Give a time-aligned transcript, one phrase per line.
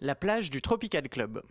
[0.00, 1.42] la plage du Tropical Club.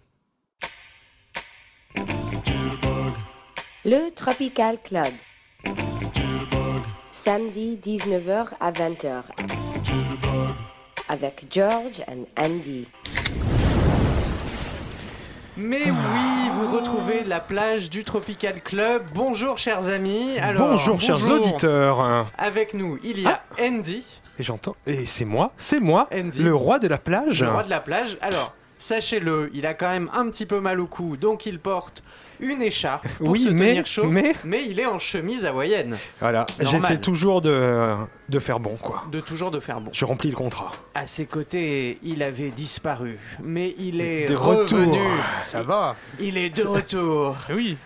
[3.84, 5.12] Le Tropical Club.
[7.12, 9.24] Samedi 19h à 20h.
[11.10, 12.88] Avec George and Andy.
[15.58, 19.04] Mais oui, vous retrouvez la plage du Tropical Club.
[19.14, 20.38] Bonjour chers amis.
[20.40, 22.30] Alors, bonjour, chers auditeurs.
[22.38, 24.06] Avec nous, il y a Andy.
[24.40, 24.76] Et j'entends.
[24.86, 26.44] Et c'est moi, c'est moi, Andy.
[26.44, 27.44] le roi de la plage.
[27.44, 28.18] Le roi de la plage.
[28.22, 32.04] Alors, sachez-le, il a quand même un petit peu mal au cou, donc il porte
[32.40, 34.06] une écharpe pour Oui, se mais- tenir chaud.
[34.08, 35.98] mais- il est en chemise hawaïenne.
[36.20, 37.96] Voilà, j'essaie toujours de,
[38.30, 39.04] de faire bon, quoi.
[39.12, 39.92] De toujours de faire bon.
[39.94, 40.72] Je remplis le contrat.
[40.96, 44.88] À ses côtés, il avait disparu, mais il est De revenu.
[44.92, 44.98] retour.
[45.44, 47.36] Ça va Il est de retour.
[47.50, 47.78] Oui,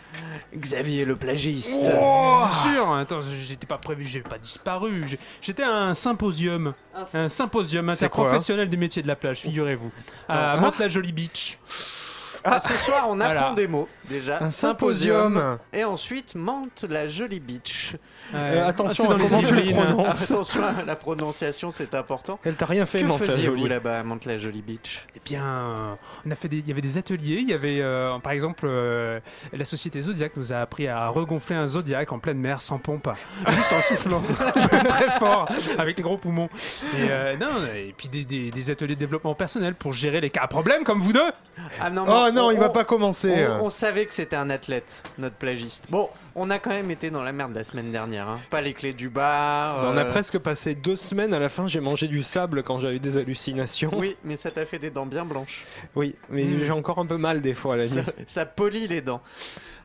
[0.56, 1.82] Xavier le plagiste.
[1.94, 2.40] Oh.
[2.40, 2.94] bien sûr.
[2.94, 5.18] Attends, j'étais pas prévu, j'ai pas disparu.
[5.42, 6.74] J'étais à un symposium,
[7.14, 9.92] un symposium C'est quoi interprofessionnel des métiers de la plage, figurez-vous,
[10.28, 10.58] à Ah.
[10.58, 11.58] Mantes-la-Jolie Beach.
[12.44, 13.54] Ah, ce soir, on apprend Voilà.
[13.54, 14.42] des mots déjà.
[14.44, 15.58] Un symposium.
[15.74, 17.96] Et ensuite, Mante la jolie beach.
[18.34, 19.76] Euh, attention c'est dans à les comment tu le Yvelines.
[19.96, 20.32] prononces.
[20.32, 22.40] Attention à la prononciation, c'est important.
[22.46, 25.06] Elle t'a rien fait, que faisiez-vous là-bas à la jolie beach?
[25.16, 27.40] Eh bien, on a fait des, il y avait des ateliers.
[27.42, 29.20] Il y avait, euh, par exemple, euh,
[29.54, 33.10] la société Zodiac nous a appris à regonfler un Zodiac en pleine mer sans pompe,
[33.50, 34.22] juste en soufflant
[34.88, 36.50] très fort avec les gros poumons.
[36.96, 40.30] Et euh, non, et puis des, des- des ateliers de développement personnel pour gérer les
[40.30, 41.32] cas à problème comme vous deux?
[41.80, 43.46] Ah non, Oh non, on- il va pas commencer.
[43.60, 45.86] On, on savait que c'était un athlète, notre plagiste.
[45.90, 48.28] Bon, on a quand même été dans la merde la semaine dernière.
[48.28, 48.40] hein.
[48.50, 49.78] Pas les clés du bar.
[49.92, 51.34] On a euh, presque passé deux semaines.
[51.34, 53.92] À la fin, j'ai mangé du sable quand j'avais des hallucinations.
[53.94, 55.66] Oui, mais ça t'a fait des dents bien blanches.
[55.96, 56.60] Oui, mais Mm.
[56.60, 58.06] j'ai encore un peu mal des fois la Ça, nuit.
[58.26, 59.22] ça polit les dents.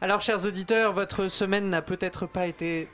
[0.01, 2.89] Alors, chers auditeurs, votre semaine n'a peut-être pas été,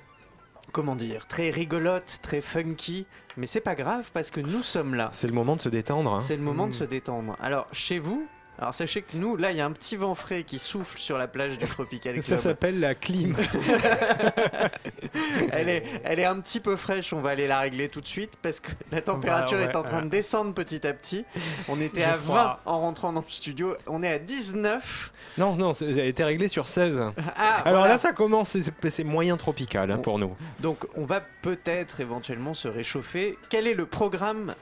[0.72, 5.08] comment dire, très rigolote, très funky, mais c'est pas grave parce que nous sommes là.
[5.12, 6.12] C'est le moment de se détendre.
[6.14, 6.20] hein.
[6.20, 6.74] C'est le moment de Mm.
[6.74, 7.36] se détendre.
[7.40, 8.26] Alors, chez vous,
[8.62, 11.18] alors sachez que nous, là, il y a un petit vent frais qui souffle sur
[11.18, 12.22] la plage du Tropical Club.
[12.22, 13.36] Ça s'appelle la clim.
[15.52, 18.06] elle, est, elle est un petit peu fraîche, on va aller la régler tout de
[18.06, 20.04] suite parce que la température ouais, est en train ouais.
[20.04, 21.24] de descendre petit à petit.
[21.68, 22.60] On était à froid.
[22.64, 25.12] 20 en rentrant dans le studio, on est à 19.
[25.38, 27.00] non, non, elle a été réglée sur 16.
[27.36, 27.94] Ah, Alors voilà.
[27.94, 30.36] là, ça commence, c'est- c'est moyen tropical hein, pour nous.
[30.60, 33.36] Donc on va peut-être éventuellement se réchauffer.
[33.48, 34.54] Quel est le programme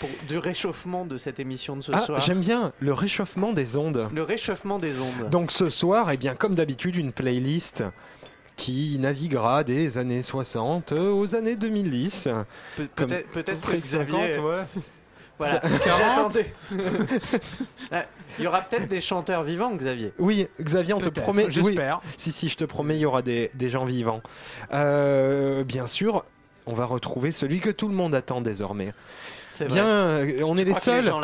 [0.00, 3.76] pour, du réchauffement de cette émission de ce Ah, soir j'aime bien le réchauffement des
[3.76, 4.08] ondes.
[4.12, 5.30] Le réchauffement des ondes.
[5.30, 7.84] Donc ce soir, eh bien, comme d'habitude, une playlist
[8.56, 12.28] qui naviguera des années 60 aux années 2010.
[12.76, 14.38] Pe- peut-être peut-être que 50, Xavier...
[14.40, 14.64] ouais.
[15.38, 16.52] Voilà, j'attendais.
[17.90, 18.04] Ah,
[18.38, 20.12] Il y aura peut-être des chanteurs vivants, Xavier.
[20.18, 21.46] Oui, Xavier, on te promet.
[21.46, 22.02] oui, J'espère.
[22.18, 24.20] si, si, je te promets, il y aura des, des gens vivants.
[24.74, 26.26] Euh, bien sûr,
[26.66, 28.92] on va retrouver celui que tout le monde attend désormais.
[29.68, 30.34] C'est Bien, vrai.
[30.40, 31.04] euh, on Je est les seuls.
[31.04, 31.20] gens.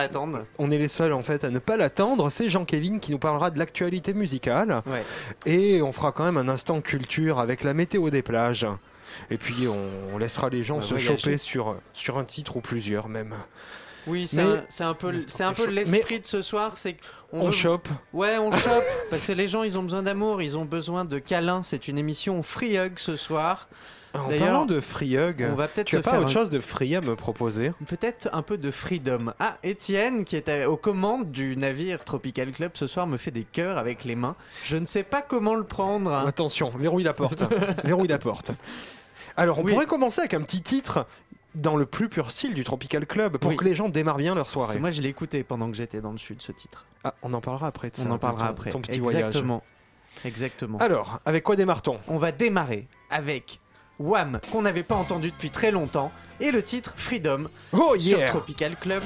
[0.58, 2.30] On est les seuls en fait à ne pas l'attendre.
[2.30, 4.82] C'est Jean-Kévin qui nous parlera de l'actualité musicale.
[4.86, 5.04] Ouais.
[5.47, 8.66] Et on fera quand même un instant culture avec la météo des plages.
[9.30, 11.16] Et puis on, on laissera les gens On se voyager.
[11.16, 13.34] choper sur, sur un titre ou plusieurs même.
[14.06, 15.08] Oui, c'est un, c'est un peu,
[15.41, 16.97] un peu l'esprit de ce soir, c'est
[17.32, 17.88] On veut- chope.
[18.12, 21.18] Ouais, on chope parce que les gens, ils ont besoin d'amour, ils ont besoin de
[21.18, 21.62] câlins.
[21.64, 23.68] C'est une émission free hug ce soir.
[24.21, 26.60] En parlant de free hug, On va peut-être tu as pas autre un- chose de
[26.60, 29.32] free à me proposer peut-être un peu de freedom.
[29.38, 33.44] Ah, Étienne, qui est aux commandes du navire Tropical Club ce soir, me fait des
[33.44, 34.37] cœurs avec les mains.
[34.65, 36.12] Je ne sais pas comment le prendre.
[36.12, 37.43] Attention, verrouille la porte.
[37.84, 38.53] verrouille la porte.
[39.37, 39.72] Alors on Oui.
[39.72, 41.06] pourrait commencer avec un petit titre
[41.54, 43.56] dans le plus pur style du Tropical Club pour Oui.
[43.56, 44.75] que les gens démarrent bien leur Parce soirée.
[44.75, 46.84] que moi, je l'ai écouté pendant que j'étais dans le sud, ce titre.
[47.04, 47.88] Ah, on en parlera après.
[47.88, 48.71] de On en parlera ton- après.
[48.71, 49.25] Ton petit voyage.
[49.28, 49.62] Exactement.
[50.25, 50.78] Exactement.
[50.78, 51.98] Alors, avec quoi démarre-t-on?
[52.09, 53.60] On va démarrer avec
[53.99, 58.77] Wham, qu'on n'avait pas entendu depuis très longtemps, et le titre Freedom Oh sur Tropical
[58.77, 59.03] Club.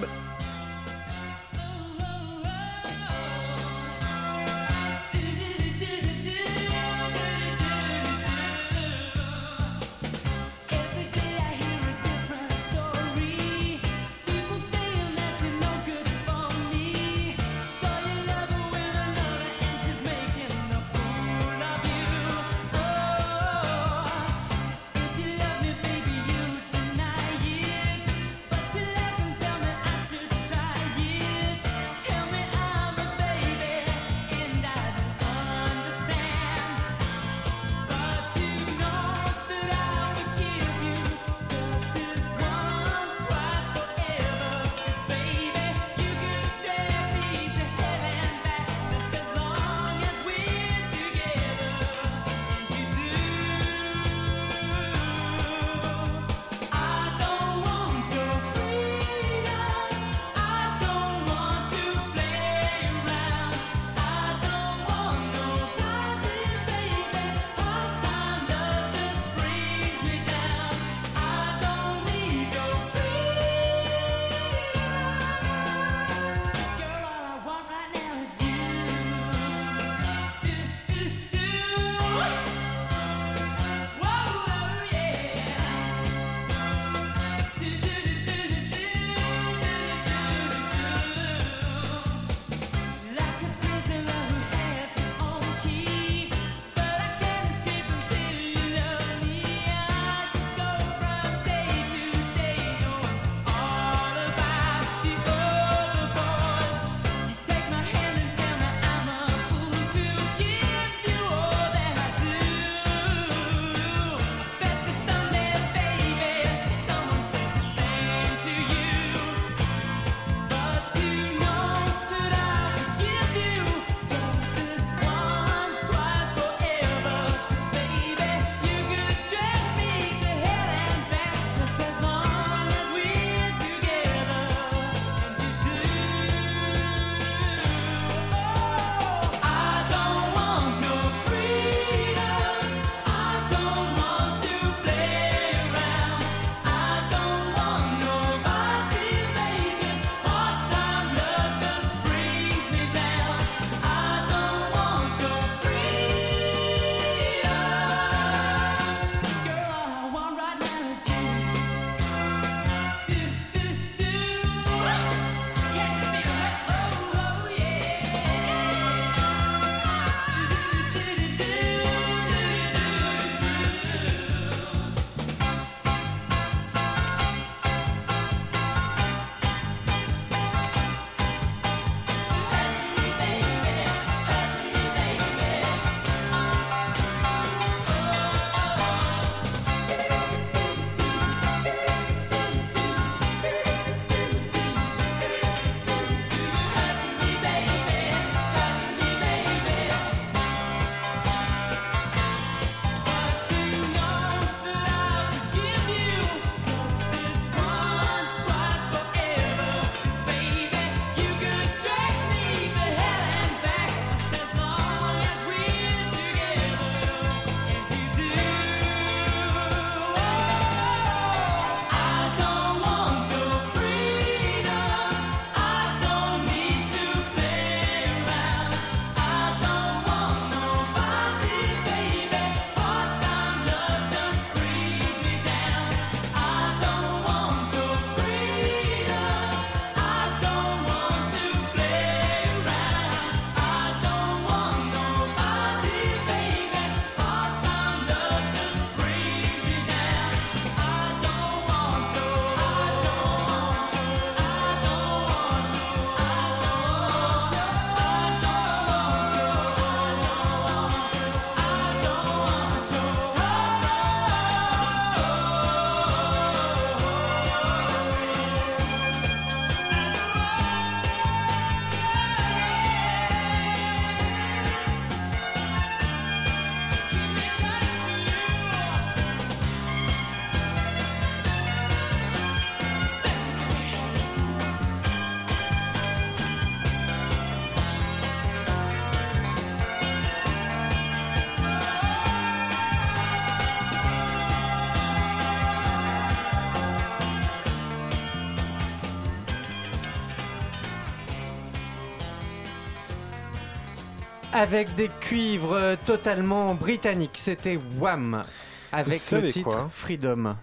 [304.61, 307.31] Avec des cuivres euh, totalement britanniques.
[307.39, 308.45] C'était Wham
[308.93, 310.55] avec le titre quoi Freedom.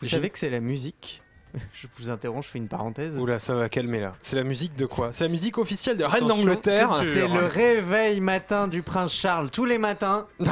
[0.00, 1.22] Vous J'ai- savez que c'est la musique?
[1.72, 3.18] Je vous interromps, je fais une parenthèse.
[3.18, 4.12] Oula, ça va calmer là.
[4.22, 5.10] C'est la musique de quoi?
[5.12, 6.96] C'est la musique officielle de Reine d'Angleterre?
[7.02, 10.26] C'est le réveil matin du prince Charles tous les matins.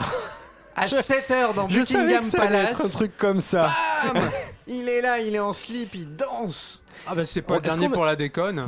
[0.76, 2.92] À Je- 7h dans Je Buckingham que ça allait être un Palace.
[2.92, 3.70] truc comme ça.
[4.14, 4.22] Bam
[4.66, 6.82] il est là, il est en slip, il danse.
[7.06, 8.64] Ah bah c'est pas Bon, le dernier a- pour la déconne.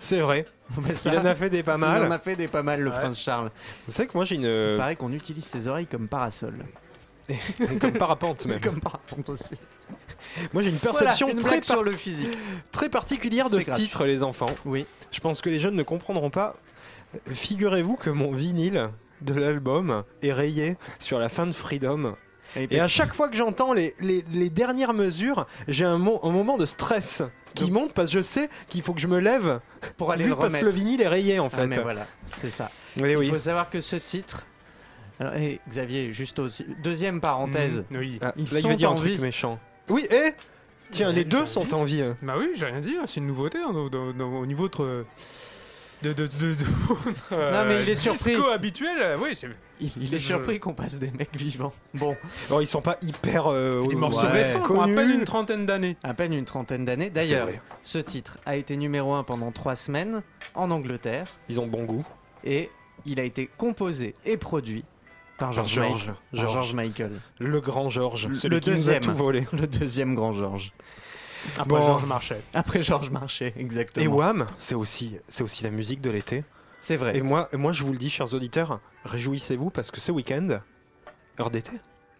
[0.00, 0.46] C'est vrai.
[0.94, 2.12] ça, Il en a fait des pas il en mal.
[2.12, 2.96] a fait des pas mal, le Ouais.
[2.96, 3.50] prince Charles.
[3.86, 4.76] Vous savez que moi j'ai Il une.
[4.76, 6.54] paraît qu'on utilise ses oreilles comme parasol.
[7.80, 8.60] comme parapente même.
[8.60, 9.54] comme parapente aussi.
[10.52, 12.36] Moi j'ai une perception Voilà, une très, sur le physique.
[12.70, 13.84] très particulière de ce gratuit.
[13.84, 14.46] titre, les enfants.
[14.64, 14.86] Oui.
[15.10, 16.54] Je pense que les jeunes ne comprendront pas.
[17.30, 18.88] Figurez-vous que mon vinyle
[19.20, 22.16] de l'album est rayé sur la fin de Freedom.
[22.56, 26.30] Et à chaque fois que j'entends les, les- les dernières mesures, j'ai un, mo- un
[26.30, 27.22] moment de stress
[27.54, 29.60] qui Donc- monte parce que je sais qu'il faut que je me lève
[29.96, 30.60] pour aller vu le parce remettre.
[30.66, 31.66] que le vinyle est rayé en Ah, fait.
[31.66, 32.06] mais voilà,
[32.36, 32.70] c'est ça.
[33.00, 33.26] Oui, oui.
[33.28, 34.46] Il faut savoir que ce titre.
[35.20, 36.66] Alors, et Xavier, juste aussi.
[36.82, 37.84] Deuxième parenthèse.
[37.90, 38.18] Mmh, oui.
[38.22, 39.18] Ah, Ils là, il sont veut dire un en truc vie.
[39.18, 39.58] méchant.
[39.88, 40.32] Oui, et
[40.90, 42.00] Tiens, les deux sont en vie.
[42.02, 42.12] euh.
[42.22, 44.68] Bah oui, j'ai rien dit, hein, c'est une nouveauté hein, dans- dans- dans- au niveau
[44.68, 45.04] de.
[46.02, 46.64] De, de, de, de-
[47.32, 48.32] euh, Non, mais il est surpris.
[48.32, 49.48] Disco habituel, euh, oui, c'est.
[49.80, 51.72] Il, il est Je- surpris qu'on passe des mecs vivants.
[51.94, 52.16] Bon,
[52.48, 53.48] Alors, ils sont pas hyper.
[53.52, 54.94] euh, Des morceaux ouais, récents, qui ont à connus.
[54.96, 55.96] peine une trentaine d'années.
[56.02, 57.06] à peine une trentaine d'années.
[57.06, 57.60] C'est D'ailleurs, vrai.
[57.84, 60.22] ce titre a été numéro 1 pendant 3 semaines
[60.54, 62.04] en Angleterre Ils ont bon goût.
[62.44, 62.70] et
[63.06, 64.84] il a été composé et produit
[65.38, 66.06] par George, George.
[66.08, 66.14] Michael.
[66.14, 66.52] Par George.
[66.52, 68.26] George Michael, Le grand George.
[68.28, 69.02] Le- Celui le qui nous a deuxième.
[69.02, 69.46] tout volé.
[69.52, 70.72] le deuxième grand George.
[71.58, 71.80] Après Bon.
[71.86, 72.40] Georges Marchais.
[72.54, 74.04] Après George Marchais, exactement.
[74.04, 76.44] Et Wham, c'est aussi, c'est aussi la musique de l'été.
[76.80, 77.16] C'est vrai.
[77.16, 80.58] Et moi, et moi, je vous le dis, chers auditeurs, réjouissez-vous parce que ce week-end,
[81.40, 81.72] heure d'été.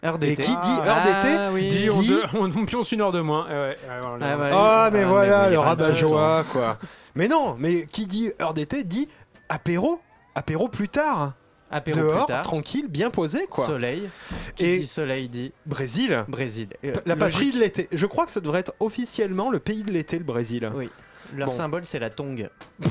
[0.05, 0.43] Heure Et d'été.
[0.43, 1.89] qui dit Ah, heure d'été Ah oui.
[1.93, 3.47] On, dit- on, on pionce une heure de moins.
[3.49, 4.27] Eh ouais, ouais, voilà.
[4.33, 4.57] Ah, voilà.
[4.87, 6.79] Ah, mais Ah, voilà, mais le rabat-joie, quoi.
[7.15, 9.09] Mais non, mais qui dit heure d'été dit
[9.49, 10.01] apéro.
[10.35, 11.35] Apéro plus tard.
[11.73, 12.43] Apéro Dehors, plus tard.
[12.43, 13.67] tranquille, bien posé, quoi.
[13.67, 14.09] Soleil.
[14.57, 16.25] Qui Et- dit soleil dit Brésil.
[16.29, 16.69] Brésil.
[16.85, 17.89] Euh, La patrie de l'été.
[17.93, 20.71] Je crois que ça devrait être officiellement le pays de l'été, le Brésil.
[20.75, 20.89] Oui.
[21.37, 21.55] Leur Bon.
[21.55, 22.49] symbole, c'est la tongue.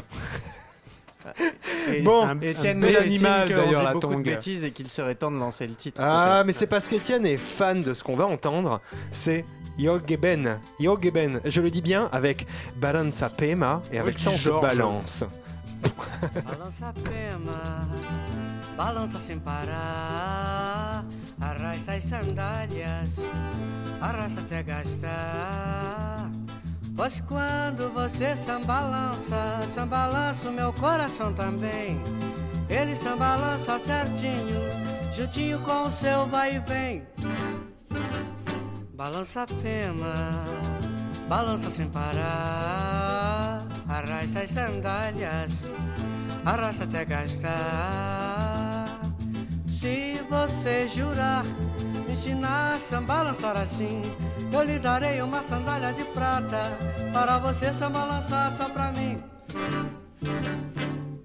[1.93, 2.23] Et Bon.
[2.25, 4.23] Un- Étienne un bel animal, qu'on d'ailleurs, dit la beaucoup de tongue.
[4.23, 6.01] bêtises et qu'il serait temps de lancer le titre.
[6.03, 8.81] Ah, mais c'est parce qu'Étienne est fan de ce qu'on va entendre.
[9.11, 9.45] C'est
[9.77, 10.57] Yogeben.
[10.79, 11.39] Yogeben.
[11.45, 12.47] Je le dis bien avec
[12.77, 14.61] Balança Pema et avec dis Sens Georges.
[14.63, 15.23] Balance.
[16.33, 17.81] Balança pema,
[18.83, 21.05] balança sem parar,
[21.39, 23.09] arrasta as sandálias,
[24.01, 26.31] arrasta até gastar.
[26.95, 32.01] Pois quando você sambalança, sambalança o meu coração também.
[32.67, 34.61] Ele sambalança certinho,
[35.13, 37.03] juntinho com o seu vai e vem.
[38.95, 40.15] Balança a pema,
[41.29, 45.71] balança sem parar, arrasta as sandálias,
[46.43, 48.50] arrasta até gastar.
[49.81, 51.43] Se você jurar,
[52.05, 54.03] me ensinar a sambalançar assim,
[54.53, 56.77] eu lhe darei uma sandália de prata
[57.11, 59.19] para você sambalançar só pra mim.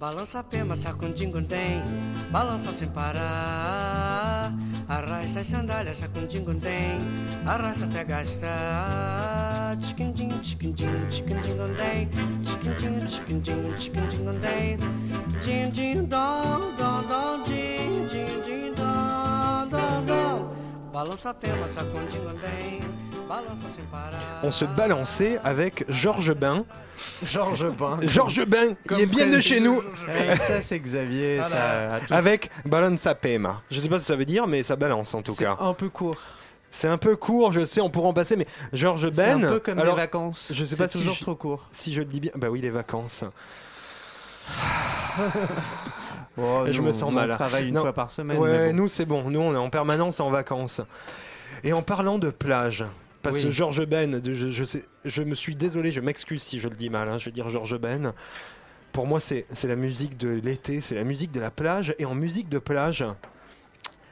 [0.01, 1.83] Balança pema, sacundingundem,
[2.31, 4.55] balança sem parar.
[4.88, 6.99] Arrasta as sandálias, sacundingundem,
[7.45, 9.76] arrasta até gastar.
[9.81, 12.09] Tchiquindim, tchiquindim, tchiquindingundem,
[12.45, 14.78] tchiquindim, tchiquindim, tchiquindingundem.
[15.43, 20.55] Din, din, dom, dom, dom, din, din, din, dom, dom, dom.
[20.93, 23.06] Balança a sem parar.
[24.42, 26.64] On se balançait avec Georges Bain.
[27.25, 27.99] Georges Bain.
[28.02, 29.83] Georges Bain, il est bien de chez nous.
[30.09, 31.40] Eh, ça, c'est Xavier.
[31.49, 33.62] Ça a tout- Avec Balança Pema.
[33.71, 35.56] Je sais pas ce que ça veut dire, mais ça balance en tout C'est cas.
[35.61, 36.16] un peu court.
[36.71, 39.61] C'est un peu court, je sais, on pourra en passer, mais Georges C'est un peu
[39.61, 40.49] comme alors, des vacances.
[40.50, 41.66] je sais C'est pas si toujours je- trop court.
[41.71, 43.25] si je le dis bien, bah oui, les vacances.
[46.38, 47.30] Oh, Je nous, me sens nous, mal.
[47.33, 47.80] On travaille une Non.
[47.80, 48.37] fois par semaine.
[48.37, 48.76] Ouais, bon.
[48.76, 50.83] nous c'est bon, nous on est en permanence en vacances.
[51.64, 52.85] Et en parlant de plage,
[53.26, 53.45] parce Oui.
[53.45, 56.75] que Georges Ben, je, je sais, je me suis désolé, je m'excuse si je le
[56.76, 58.12] dis mal, hein, je vais dire Georges Ben.
[58.92, 61.95] Pour moi, c'est la musique de l'été, c'est la musique de la plage.
[61.99, 63.04] Et en musique de plage,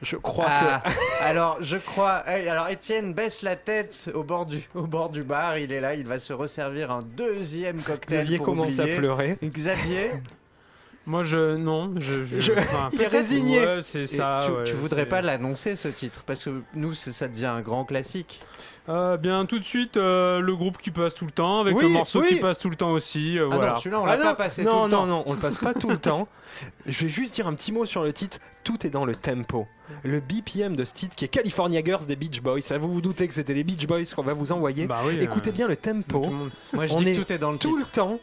[0.03, 0.91] je crois Ah, que.
[1.23, 2.23] alors je crois.
[2.27, 5.57] eh, alors Étienne baisse la tête au bord du au bord du bar.
[5.57, 5.95] Il est là.
[5.95, 8.19] Il va se resservir un deuxième cocktail.
[8.19, 8.93] Xavier pour commence oublier.
[8.93, 9.37] à pleurer.
[9.43, 10.11] Xavier,
[11.07, 11.55] Moi, je.
[11.55, 12.23] Non, je.
[12.23, 13.59] je, Je- enfin, il est résigné.
[13.65, 14.41] Ouais, c'est ça.
[14.45, 16.23] tu, ouais, tu voudrais pas l'annoncer ce titre?
[16.25, 18.41] Parce que nous ça devient un grand classique.
[18.87, 21.83] Euh, bien, tout de suite, euh, le groupe qui passe tout le temps, avec Oui,
[21.83, 22.27] le morceau oui.
[22.27, 23.37] qui passe tout le temps aussi.
[23.39, 23.71] euh, Ah voilà.
[23.73, 25.05] non, celui-là on Ah l'a non, pas passé non, tout le non, temps.
[25.07, 26.27] non, on le passe pas tout le temps.
[26.85, 28.37] Je vais juste dire un petit mot sur le titre.
[28.63, 29.67] Tout est dans le tempo.
[30.03, 32.61] Le BPM de ce titre qui est California Girls des Beach Boys.
[32.61, 34.85] Ça vous vous doutez que c'était les Beach Boys qu'on va vous envoyer.
[34.85, 36.19] Bah oui, Écoutez euh, bien le tempo.
[36.23, 37.81] tout le monde- Moi je On dis est que tout est dans le tout le
[37.83, 37.91] titre.
[37.93, 38.19] temps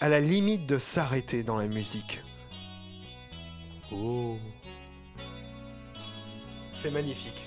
[0.00, 2.22] à la limite de s'arrêter dans la musique.
[3.92, 4.36] Oh.
[6.74, 7.45] C'est magnifique.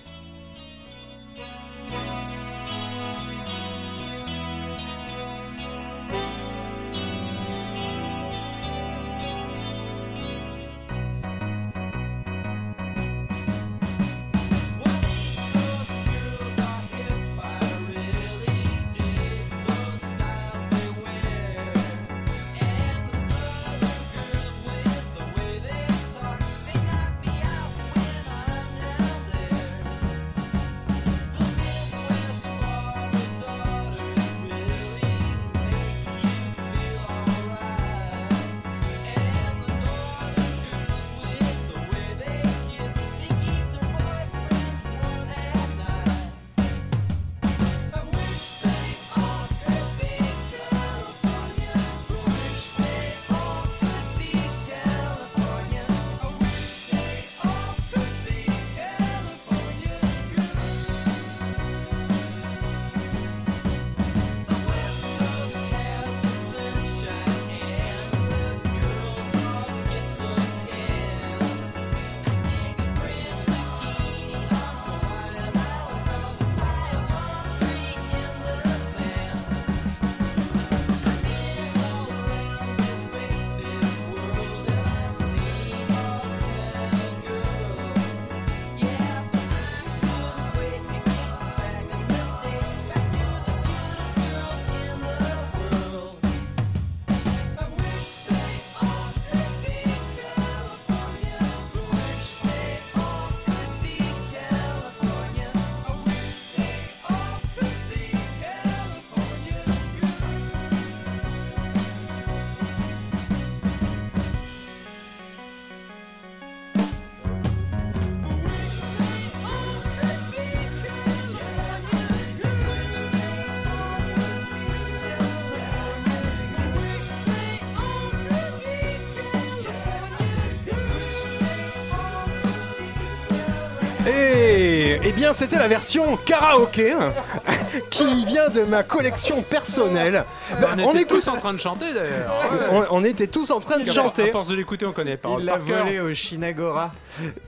[135.30, 137.14] Bien, c'était la version karaoké hein,
[137.92, 140.24] qui vient de ma collection personnelle.
[140.60, 142.34] Bah, on, on était écoute- tous en train de chanter d'ailleurs.
[142.92, 144.32] on, on était tous en train de À chanter.
[144.32, 145.30] force de l'écouter, on connaît pas.
[145.40, 146.92] Il l'a volé au Shinagora.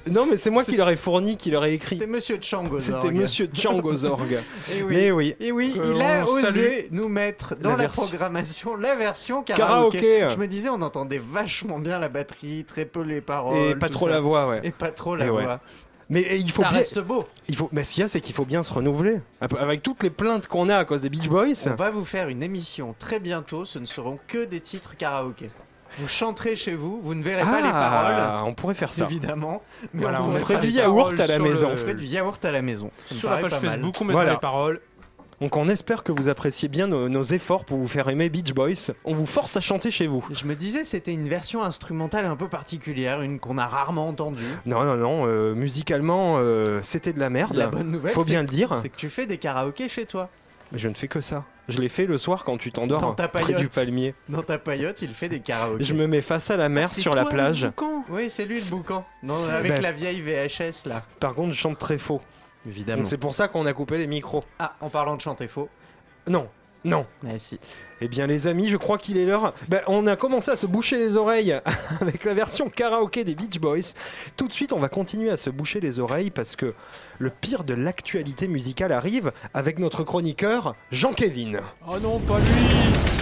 [0.10, 1.96] Non, mais c'est moi qui leur ai fourni, qui leur ai écrit.
[1.96, 3.02] C'était Monsieur Changozorg.
[3.02, 4.22] C'était Monsieur Changozorg.
[4.72, 4.96] Et oui.
[4.96, 5.36] Mais oui.
[5.40, 9.42] Et oui, Euh, il a on osé nous mettre dans La la, programmation la version
[9.44, 10.00] karaoké.
[10.00, 10.34] Karaoké.
[10.36, 13.58] Je me disais, on entendait vachement bien la batterie, très peu les paroles.
[13.72, 14.14] Et pas trop ça.
[14.14, 14.60] la voix, ouais.
[14.64, 15.46] Et pas trop la Et ouais.
[16.12, 16.78] Mais eh, il faut ça bien.
[16.80, 17.26] reste beau.
[17.48, 17.70] Il faut...
[17.72, 19.22] Mais ce qu'il y a, c'est qu'il faut bien se renouveler.
[19.58, 21.54] Avec toutes les plaintes qu'on a à cause des Beach Boys.
[21.66, 23.64] On va vous faire une émission très bientôt.
[23.66, 25.50] Ce ne seront que des titres karaoké.
[26.00, 29.06] Vous chanterez chez vous, vous ne verrez pas les paroles, Ah, on pourrait faire ça.
[29.06, 29.62] évidemment.
[29.94, 31.68] Mais Voilà, on, on ferait du yaourt paroles à la maison.
[31.68, 31.74] Le...
[31.74, 32.92] On ferait du yaourt à la maison.
[33.10, 33.52] Ça Sur la page.
[33.60, 34.32] Facebook, on mettra Voilà.
[34.34, 34.82] les paroles.
[35.42, 38.54] Donc on espère que vous appréciez bien nos, nos efforts pour vous faire aimer Beach
[38.54, 38.94] Boys.
[39.06, 40.24] On vous force à chanter chez vous.
[40.32, 44.44] Je me disais, c'était une version instrumentale un peu particulière, une qu'on a rarement entendue.
[44.68, 45.26] Non, non, non.
[45.26, 47.56] euh, musicalement, euh, c'était de la merde.
[47.56, 48.72] La bonne nouvelle, Faut bien le dire.
[48.76, 50.30] c'est que tu fais des karaokés chez toi.
[50.72, 51.44] Mais je ne fais que ça.
[51.70, 54.14] Je l'ai fait le soir quand tu t'endors Dans ta près du palmier.
[54.30, 55.84] Dans ta paillote, il fait des karaokés.
[55.84, 57.66] Je me mets face à la mer C'est sur la toi, le plage.
[57.66, 58.04] boucan?
[58.10, 59.06] Oui, c'est lui le boucan.
[59.24, 59.82] Non, avec Ben.
[59.82, 61.04] la vieille VHS là.
[61.20, 62.22] Par contre, je chante très faux.
[62.68, 63.00] Évidemment.
[63.00, 64.44] Donc c'est pour ça qu'on a coupé les micros.
[64.60, 65.70] Ah, en parlant de chanter faux.
[66.28, 66.48] Non,
[66.84, 67.06] non.
[67.22, 67.60] Mais si.
[68.02, 69.54] Eh bien les amis, je crois qu'il est l'heure.
[69.68, 71.60] Ben, on a commencé à se boucher les oreilles
[72.02, 73.94] avec la version karaoké des Beach Boys.
[74.36, 76.74] Tout de suite, on va continuer à se boucher les oreilles parce que
[77.20, 81.60] le pire de l'actualité musicale arrive avec notre chroniqueur Jean-Kévin.
[81.88, 83.21] Oh non, pas lui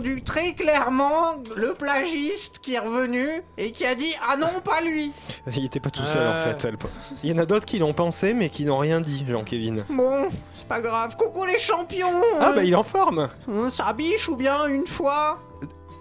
[0.00, 4.80] Entendu très clairement le plagiste qui est revenu et qui a dit Ah non, pas
[4.80, 5.12] lui
[5.54, 6.54] Il était pas tout seul en Euh.
[6.54, 6.64] fait.
[6.66, 6.76] elle.
[7.22, 9.84] Il y en a d'autres qui l'ont pensé mais qui n'ont rien dit, Jean-Kévin.
[9.90, 11.16] Bon, c'est pas grave.
[11.16, 14.86] Coucou les champions Ah bah il est en forme Hein, Ça biche ou bien une
[14.86, 15.38] fois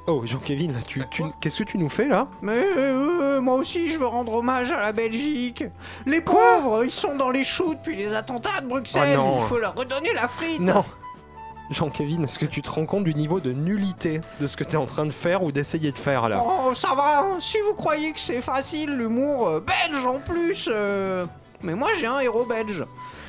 [0.08, 1.04] Oh Jean-Kévin, là, tu,
[1.42, 2.28] qu'est-ce que tu nous fais là?
[2.42, 5.66] Mais euh, moi aussi, je veux rendre hommage à la Belgique.
[6.06, 9.18] Les pauvres, ils sont dans les choux depuis les attentats de Bruxelles.
[9.20, 9.40] Oh non.
[9.42, 10.62] Il faut leur redonner la frite.
[10.62, 10.86] Non
[11.72, 14.72] Jean-Kévin, est-ce que tu te rends compte du niveau de nullité de ce que tu
[14.72, 17.20] es en train de faire ou d'essayer de faire là Oh, ça va.
[17.22, 17.40] hein.
[17.40, 20.68] Si vous croyez que c'est facile, l'humour euh, belge en plus.
[20.72, 21.26] euh,
[21.62, 22.84] Mais moi, j'ai un héros belge.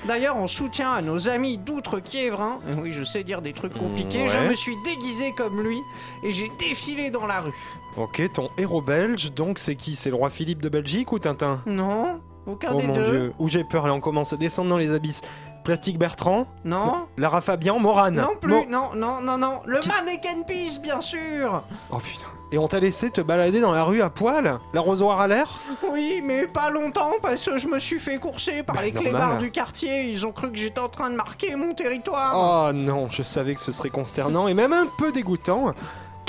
[0.08, 4.24] D'ailleurs, en soutien à nos amis d'outre-Kiévrin, et oui, je sais dire des trucs compliqués,
[4.24, 5.78] Mm, je me suis déguisé comme lui
[6.22, 7.52] et j'ai défilé dans la rue.
[7.98, 9.94] Ok, ton héros belge, donc c'est qui?
[9.96, 11.60] C'est le roi Philippe de Belgique ou Tintin?
[11.66, 14.70] Non, Aucun Oh des mon deux dieu, où j'ai peur, là on commence à descendre
[14.70, 15.20] dans les abysses.
[15.64, 18.16] Plastique Bertrand, Non Lara Fabian, Morane.
[18.16, 19.60] Non plus, Mo- non, non, non, non.
[19.66, 22.26] Le Qui- mannequin Peace, bien sûr Oh putain.
[22.52, 25.48] Et on t'a laissé te balader dans la rue à poil L'arrosoir à l'air?
[25.88, 29.12] Oui, mais pas longtemps, parce que je me suis fait courser par Bah, les normal.
[29.12, 30.10] clébards du quartier.
[30.10, 32.68] Ils ont cru que j'étais en train de marquer mon territoire.
[32.70, 35.74] Oh non, je savais que ce serait consternant et même un peu dégoûtant.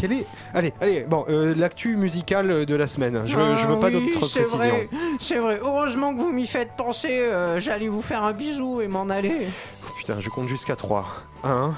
[0.03, 0.25] Est...
[0.53, 3.21] Allez, allez, bon, euh, l'actu musicale de la semaine.
[3.25, 4.57] Je veux, je veux Ah pas oui, d'autres c'est précisions.
[4.57, 5.59] vrai, c'est vrai.
[5.61, 7.09] Heureusement que vous m'y faites penser.
[7.19, 9.47] euh, J'allais vous faire un bisou et m'en aller.
[9.87, 11.05] Oh, putain, je compte jusqu'à 3.
[11.43, 11.73] 1,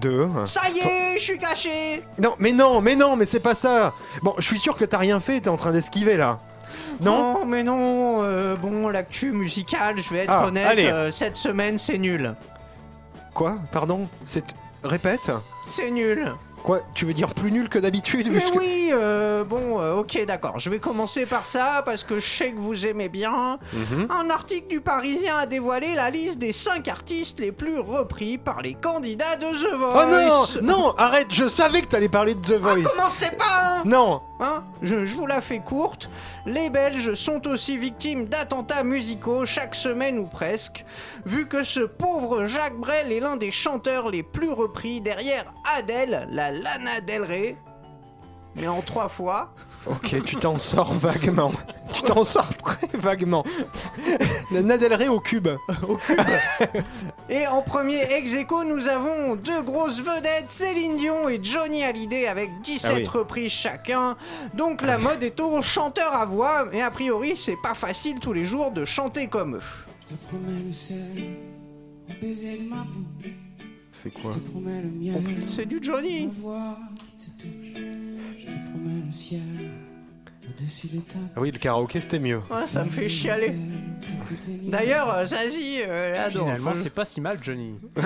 [0.00, 0.28] 2...
[0.46, 2.02] Ça y est, je suis caché.
[2.18, 4.98] Non, mais non, mais non, mais c'est pas ça Bon, je suis sûr que t'as
[4.98, 6.38] rien fait, t'es en train d'esquiver là.
[7.00, 8.22] Non Oh, mais non.
[8.22, 11.12] euh, bon, l'actu musicale, je vais être Ah, honnête.
[11.12, 12.34] cette semaine, c'est nul.
[13.34, 13.56] Quoi?
[13.72, 14.08] Pardon?
[14.24, 14.44] C'est...
[14.82, 15.30] Répète
[15.66, 16.32] C'est nul.
[16.66, 20.58] Quoi Tu veux dire plus nul que d'habitude Mais oui, euh, bon, euh, ok, d'accord.
[20.58, 23.60] Je vais commencer par ça parce que je sais que vous aimez bien.
[23.72, 24.08] Mhm.
[24.10, 28.62] Un article du Parisien a dévoilé la liste des 5 artistes les plus repris par
[28.62, 30.58] les candidats de The Oh Voice.
[30.60, 32.82] non Non, arrête, je savais que t'allais parler de The Ah, Voice.
[32.96, 33.44] commencez pas
[33.76, 36.10] hein non Hein je, je vous la fais courte.
[36.44, 40.84] Les Belges sont aussi victimes d'attentats musicaux chaque semaine ou presque,
[41.24, 46.28] vu que ce pauvre Jacques Brel est l'un des chanteurs les plus repris derrière Adèle,
[46.30, 47.56] la Lana Del Rey.
[48.54, 49.52] Mais en trois fois.
[49.86, 51.52] Ok, tu t'en sors vaguement.
[51.92, 53.44] tu t'en sors très vaguement.
[54.50, 55.48] La Nadelré au cube.
[57.28, 62.26] Et en premier ex aequo, nous avons deux grosses vedettes, Céline Dion et Johnny Hallyday,
[62.26, 63.06] avec 17 Ah oui.
[63.06, 64.16] reprises chacun.
[64.54, 68.32] Donc la mode est au chanteur à voix, mais a priori, c'est pas facile tous
[68.32, 69.62] les jours de chanter comme eux.
[70.08, 70.96] Je te promets le sel,
[72.10, 73.32] au baiser de ma bouche.
[73.98, 76.26] C'est quoi Je te promets le miel, C'est du ma Johnny.
[76.26, 76.78] voix
[77.18, 77.82] qui te touche.
[78.38, 79.40] Je te promets le ciel,
[81.36, 82.38] Ah oui, le karaoké c'était mieux.
[82.50, 83.52] Ouais, ça me fait chialer.
[84.64, 86.44] D'ailleurs, euh, Zazie, euh, elle adore.
[86.46, 87.74] Finalement, Enfin, c'est pas si mal, Johnny.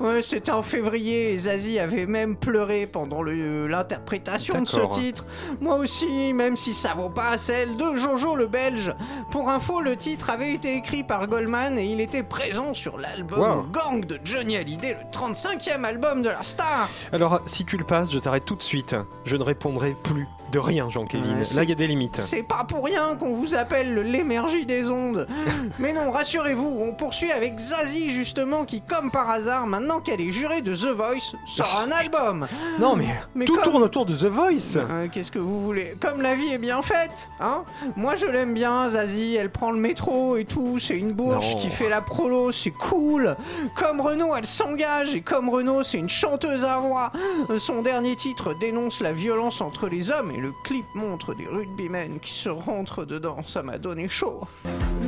[0.00, 5.24] Ouais, c'était en février et Zazie avait même pleuré pendant le- l'interprétation de ce titre.
[5.60, 8.92] Moi aussi, même si ça vaut pas celle de Jojo le Belge.
[9.30, 13.40] Pour info, le titre avait été écrit par Goldman et il était présent sur l'album
[13.40, 13.62] Wow.
[13.72, 16.88] Gang de Johnny Hallyday, le 35e album de la star.
[17.12, 18.96] Alors, si tu le passes, je t'arrête tout de suite.
[19.24, 21.38] Je ne répondrai plus de rien, Jean-Kévin.
[21.38, 22.16] Ouais, Là, il y a des limites.
[22.16, 25.26] C'est pas pour rien qu'on vous appelle le l'émergie des ondes.
[25.78, 30.30] Mais non, rassurez-vous, on poursuit avec Zazie justement qui, comme par hasard, maintenant qu'elle est
[30.32, 32.46] jurée de The Voice, sort un album.
[32.78, 34.76] Non, mais, Mais tout comme- tourne autour de The Voice.
[34.76, 35.96] Euh, Qu'est-ce que vous voulez?
[36.00, 37.64] Comme la vie est bien faite, hein?
[37.96, 41.60] Moi je l'aime bien, Zazie, elle prend le métro et tout, c'est une bourge Non.
[41.60, 43.36] qui fait la prolo, c'est cool
[43.74, 47.12] Comme Renault, elle s'engage, et comme Renault, c'est une chanteuse à voix
[47.50, 51.46] Euh, Son dernier titre dénonce la violence entre les hommes, et le clip montre des
[51.46, 54.40] rugbymen qui se rentrent dedans, ça m'a donné chaud.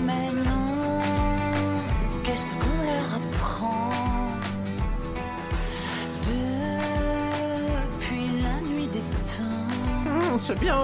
[0.07, 1.01] Mais non,
[2.23, 3.89] qu'est-ce qu'on leur apprend
[7.15, 10.33] depuis la nuit des temps?
[10.33, 10.79] Hum, C'est bien.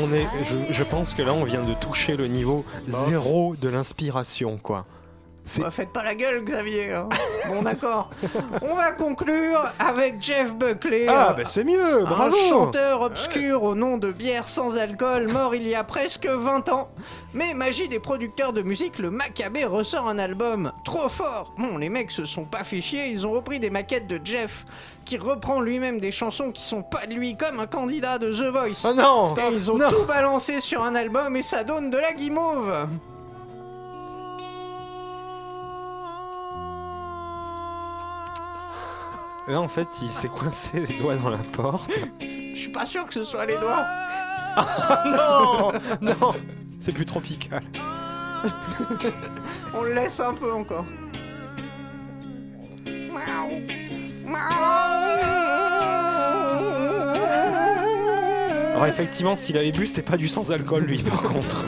[0.00, 3.68] On est, je, je pense que là, on vient de toucher le niveau zéro de
[3.68, 4.86] l'inspiration, quoi.
[5.44, 6.92] C'est- Bah, faites pas la gueule, Xavier.
[6.92, 7.08] hein.
[7.48, 8.10] bon, d'accord.
[8.62, 11.06] On va conclure avec Jeff Buckley.
[11.08, 15.26] Ah, euh, bah c'est mieux, bravo Un chanteur obscur au nom de bière sans alcool,
[15.32, 16.90] mort il y a presque 20 ans.
[17.34, 21.52] Mais magie des producteurs de musique, le Maccabée ressort un album trop fort.
[21.58, 24.64] Bon, les mecs se sont pas fait chier, ils ont repris des maquettes de Jeff,
[25.04, 28.52] qui reprend lui-même des chansons qui sont pas de lui, comme un candidat de The
[28.52, 28.88] Voice.
[28.88, 29.88] Oh non Et ils ont Non.
[29.88, 32.86] tout balancé sur un album et ça donne de la guimauve.
[39.48, 41.90] Là, en fait, il s'est coincé les doigts dans la porte.
[42.20, 43.84] Je suis pas sûr que ce soit les doigts.
[45.06, 46.34] non Non
[46.78, 47.62] C'est plus tropical.
[49.74, 50.84] On le laisse un peu encore.
[58.74, 61.66] Alors, effectivement, qu'il avait bu, c'était pas du sans-alcool, lui, par contre.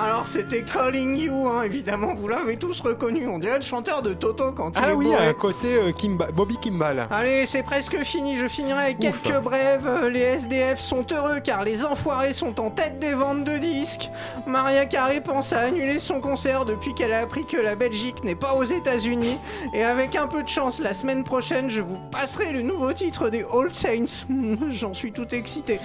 [0.00, 3.26] Alors c'était Calling You, hein, évidemment, vous l'avez tous reconnu.
[3.28, 5.26] On dirait le chanteur de Toto quand il Ah est oui, bourré.
[5.28, 7.06] à côté euh, Kimba- Bobby Kimball.
[7.10, 9.22] Allez, c'est presque fini, je finirai avec Ouf.
[9.22, 9.86] quelques brèves.
[9.86, 14.10] Euh, Les SDF sont heureux car les enfoirés sont en tête des ventes de disques.
[14.46, 18.34] Maria Carey pense à annuler son concert depuis qu'elle a appris que la Belgique n'est
[18.34, 19.38] pas aux États-Unis.
[19.74, 23.28] Et avec un peu de chance, la semaine prochaine, je vous passerai le nouveau titre
[23.28, 24.26] des All Saints.
[24.70, 25.78] J'en suis tout excité.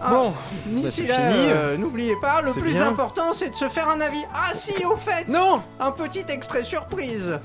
[0.00, 0.32] Ah, Bon,
[0.66, 2.88] D'ici c'est là, euh, n'oubliez pas, le plus bien.
[2.88, 4.24] important, c'est de se faire un avis.
[4.34, 7.38] Ah si, au fait non Un petit extrait surprise.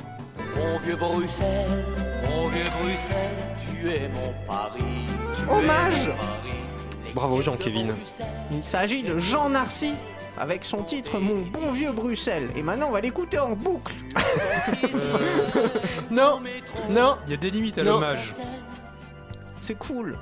[0.56, 1.86] Mon vieux Bruxelles,
[2.30, 4.84] mon vieux Bruxelles, tu es mon Paris.
[5.36, 6.06] Tu Hommage.
[6.06, 6.52] es mon Paris.
[7.06, 7.88] Les Bravo, Jean-Kévin.
[8.52, 9.94] Il s'agit de Jean Narcy.
[10.40, 12.50] avec son titre Mon bon vieux Bruxelles.
[12.56, 13.94] Et maintenant, on va l'écouter en boucle.
[16.12, 16.42] Non,
[16.90, 18.34] non, Il y a des limites à l'hommage.
[19.62, 20.18] C'est cool.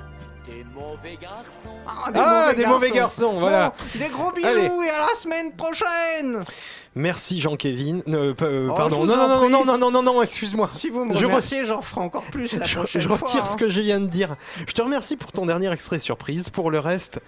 [0.50, 1.70] Des mauvais garçons.
[1.86, 3.70] Ah, Ah, des mauvais garçons, voilà.
[3.70, 4.86] Bon, des gros bisous Allez.
[4.86, 6.40] et à la semaine prochaine.
[6.94, 8.00] Merci Jean-Kévin.
[8.08, 9.04] Euh, euh, Oh, pardon.
[9.04, 9.48] Non, non, non, prie.
[9.50, 10.70] non, non, non, non, non, excuse-moi.
[10.72, 13.16] Si vous me Je re- remerciez, j'en ferai encore plus la Je, prochaine je fois.
[13.18, 13.46] retire hein.
[13.46, 14.34] ce que je viens de dire.
[14.66, 16.50] Je te remercie pour ton dernier extrait surprise.
[16.50, 17.20] Pour le reste,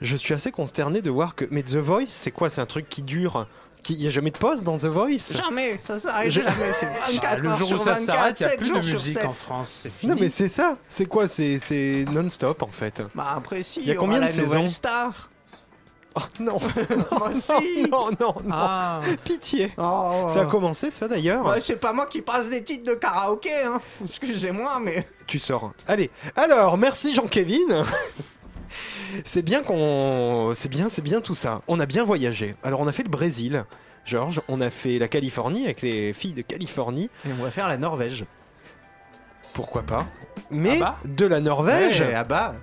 [0.00, 1.44] je suis assez consterné de voir que.
[1.50, 2.48] Mais The Voice, c'est quoi?
[2.48, 3.46] C'est un truc qui dure.
[3.90, 6.72] Il n'y a jamais de pause dans The Voice Jamais, ça s'arrête Je- jamais.
[6.72, 8.58] C'est Ah, 24 le heures jour sur où ça 24, s'arrête, il n'y a 7
[8.60, 9.24] plus de sur musique 7.
[9.24, 9.78] en France.
[9.82, 10.12] C'est fini.
[10.12, 10.76] Non, mais c'est ça.
[10.88, 11.28] C'est quoi?
[11.28, 13.02] C'est c'est non-stop en fait.
[13.14, 14.66] Bah après si, Il y a combien de la nouvelle saisons?
[14.66, 15.30] star.
[16.14, 16.58] Oh non,
[17.32, 17.82] si.
[17.90, 18.50] non, non, non.
[18.50, 19.72] Ah, Pitié.
[19.78, 21.44] Oh, Ça a commencé ça d'ailleurs.
[21.44, 23.80] bah, c'est pas moi qui passe des titres de karaoké, hein.
[24.02, 25.72] Excusez-moi, mais Tu sors.
[25.86, 26.10] Allez.
[26.34, 27.84] Alors, merci Jean-Kévin.
[29.24, 30.52] c'est bien qu'on.
[30.54, 31.62] C'est bien, c'est bien tout ça.
[31.68, 32.54] On a bien voyagé.
[32.62, 33.64] Alors, on a fait le Brésil.
[34.04, 37.10] Georges, on a fait la Californie avec les filles de Californie.
[37.26, 38.24] Et on va faire la Norvège.
[39.54, 40.06] Pourquoi pas?
[40.50, 42.00] Mais Ah bah de la Norvège.
[42.00, 42.54] Ouais, à bas.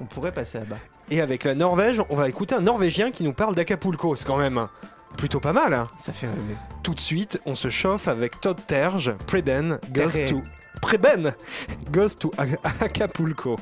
[0.00, 0.78] On pourrait passer à bas.
[1.10, 4.16] Et avec la Norvège, on va écouter un Norvégien qui nous parle d'Acapulco.
[4.16, 4.68] C'est quand même
[5.18, 5.74] plutôt pas mal.
[5.74, 5.86] hein.
[5.98, 6.56] Ça fait rêver.
[6.82, 9.14] Tout de suite, on se chauffe avec Todd Terge.
[9.26, 10.28] Preben goes Terre.
[10.28, 10.42] to.
[10.80, 11.34] Preben
[11.90, 12.30] goes to
[12.80, 13.56] Acapulco.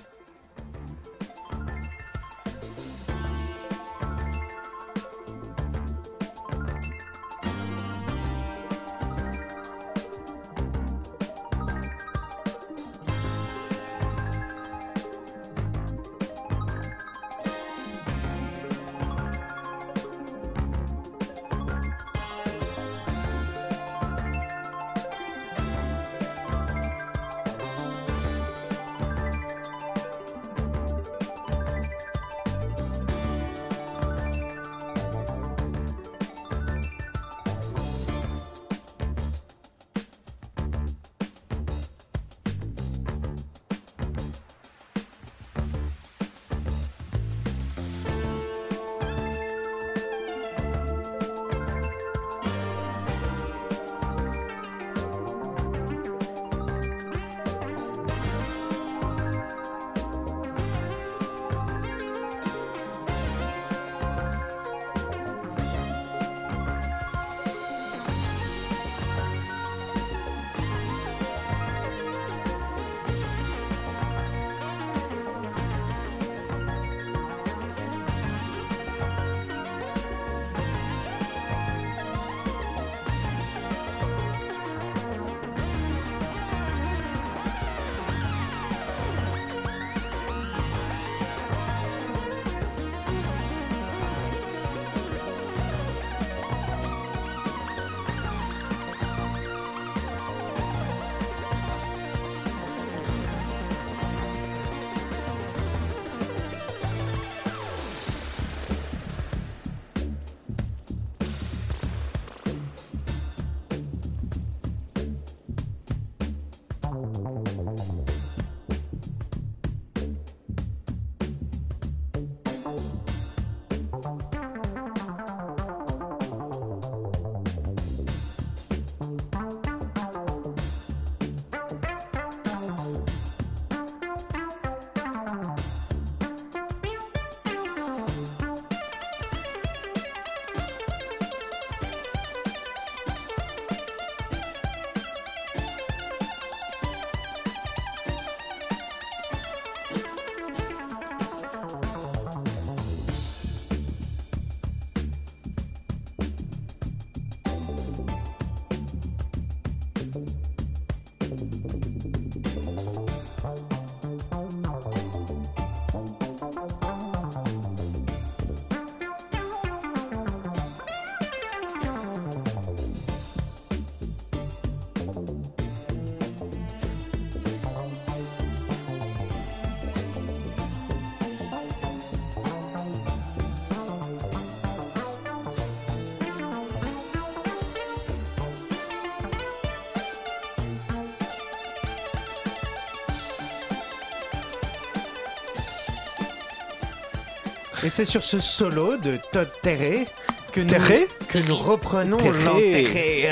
[197.84, 200.06] Et c'est sur ce solo de Todd Terre
[200.52, 203.28] que nous, que nous reprenons l'enterré.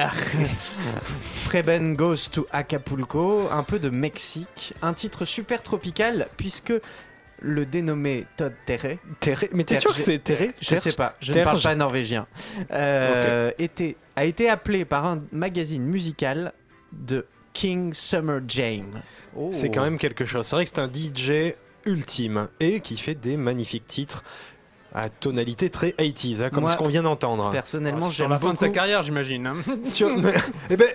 [1.45, 6.73] Preben Goes to Acapulco, un peu de Mexique, un titre super tropical puisque
[7.43, 8.97] le dénommé Todd Terre.
[9.21, 10.53] Terre- Mais t'es sûr que c'est Terre?
[10.61, 12.27] Je sais pas, je ne parle pas norvégien.
[12.73, 16.53] Euh, était, a été appelé par un magazine musical
[16.93, 18.41] de King Summer.
[19.37, 19.51] Oh.
[19.53, 20.45] C'est quand même quelque chose.
[20.47, 21.55] C'est vrai que c'est un DJ
[21.87, 24.23] ultime et qui fait des magnifiques titres
[24.93, 27.51] à tonalité très 80s, hein, comme Moi, ce qu'on vient d'entendre.
[27.51, 29.47] Personnellement, Sur j'aime la fin de sa carrière, j'imagine.
[29.47, 29.57] hein.
[29.85, 30.35] Sur- mais-
[30.69, 30.89] eh ben,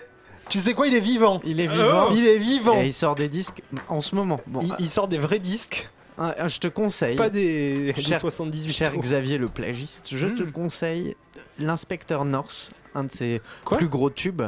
[0.49, 1.41] tu sais quoi, il est vivant.
[1.45, 2.09] Il est vivant.
[2.11, 2.81] Il est vivant.
[2.81, 4.41] Et il sort des disques en ce moment.
[4.47, 8.01] Bon, Il, il sort des vrais disques, euh, euh, je te conseille, pas des, des
[8.01, 8.95] Cher- 78 cher.
[8.97, 10.51] Xavier le plagiste, je te Hmm.
[10.51, 11.15] conseille
[11.57, 13.77] l'inspecteur Norse, un de ses Quoi?
[13.77, 14.43] plus gros tubes.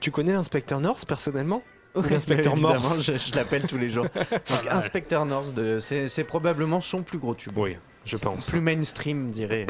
[0.00, 1.62] Tu connais l'inspecteur Norse personnellement?
[1.96, 3.02] Évidemment, Morse.
[3.02, 4.06] Je, je l'appelle tous les jours.
[4.30, 7.52] Donc, inspecteur Norse, c'est, probablement son plus gros tube.
[7.56, 7.76] Oui,
[8.06, 8.48] je pense.
[8.50, 9.66] Plus mainstream, dirais.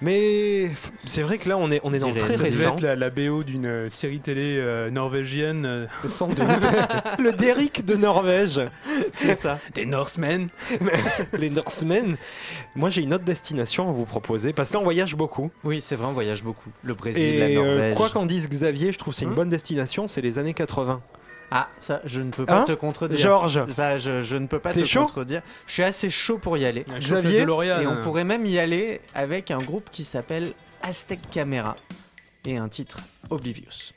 [0.00, 0.70] Mais
[1.04, 2.74] c'est vrai que là, on est, on est dans très ça Ça devait récent.
[2.76, 5.66] être la, la BO d'une euh, série télé euh, norvégienne.
[5.66, 6.38] euh, Sans doute.
[7.18, 8.60] le Derrick de Norvège.
[9.12, 9.58] C'est ça.
[9.74, 10.48] des Norsemen.
[11.38, 12.16] Les Norsemen.
[12.74, 15.50] Moi, j'ai une autre destination à vous proposer parce que là, on voyage beaucoup.
[15.64, 16.70] Oui, c'est vrai, on voyage beaucoup.
[16.82, 17.94] Le Brésil, la euh, Norvège.
[17.96, 19.34] quoi qu'en dise Xavier, je trouve que c'est une Hmm.
[19.34, 20.08] bonne destination.
[20.08, 21.00] C'est les années 80.
[21.50, 23.18] Ah, ça, je ne peux pas Hein te contredire.
[23.18, 25.42] Georges, Ça, je, je ne peux pas te chaud contredire.
[25.66, 26.84] Je suis assez chaud pour y aller.
[26.98, 31.74] Xavier, Et on euh, pourrait même y aller avec un groupe qui s'appelle Aztec Camera
[32.44, 33.92] et un titre Oblivious.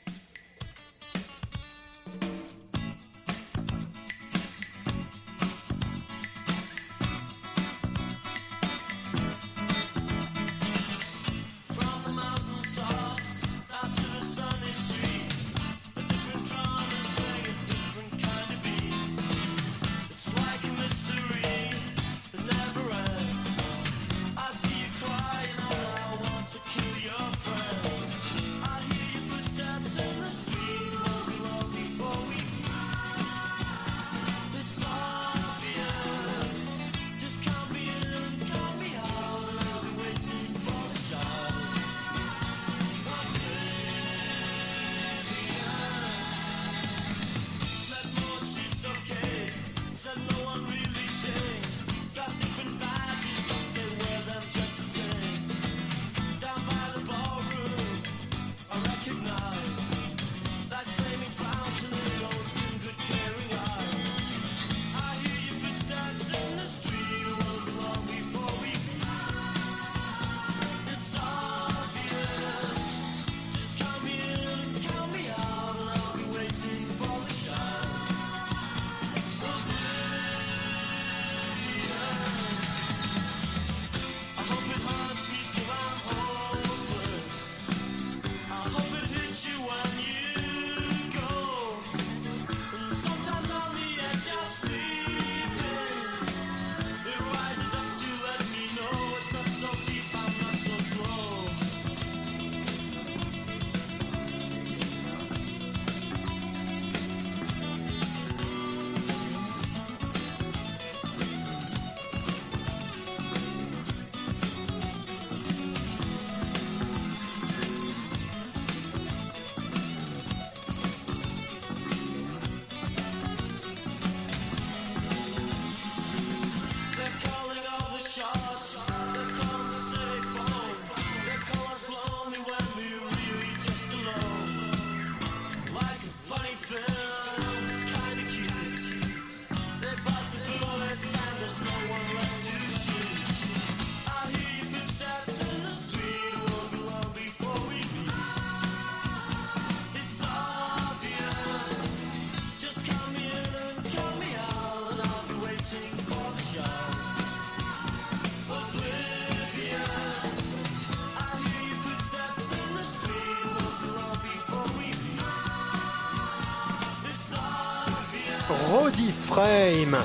[169.34, 169.96] Frame.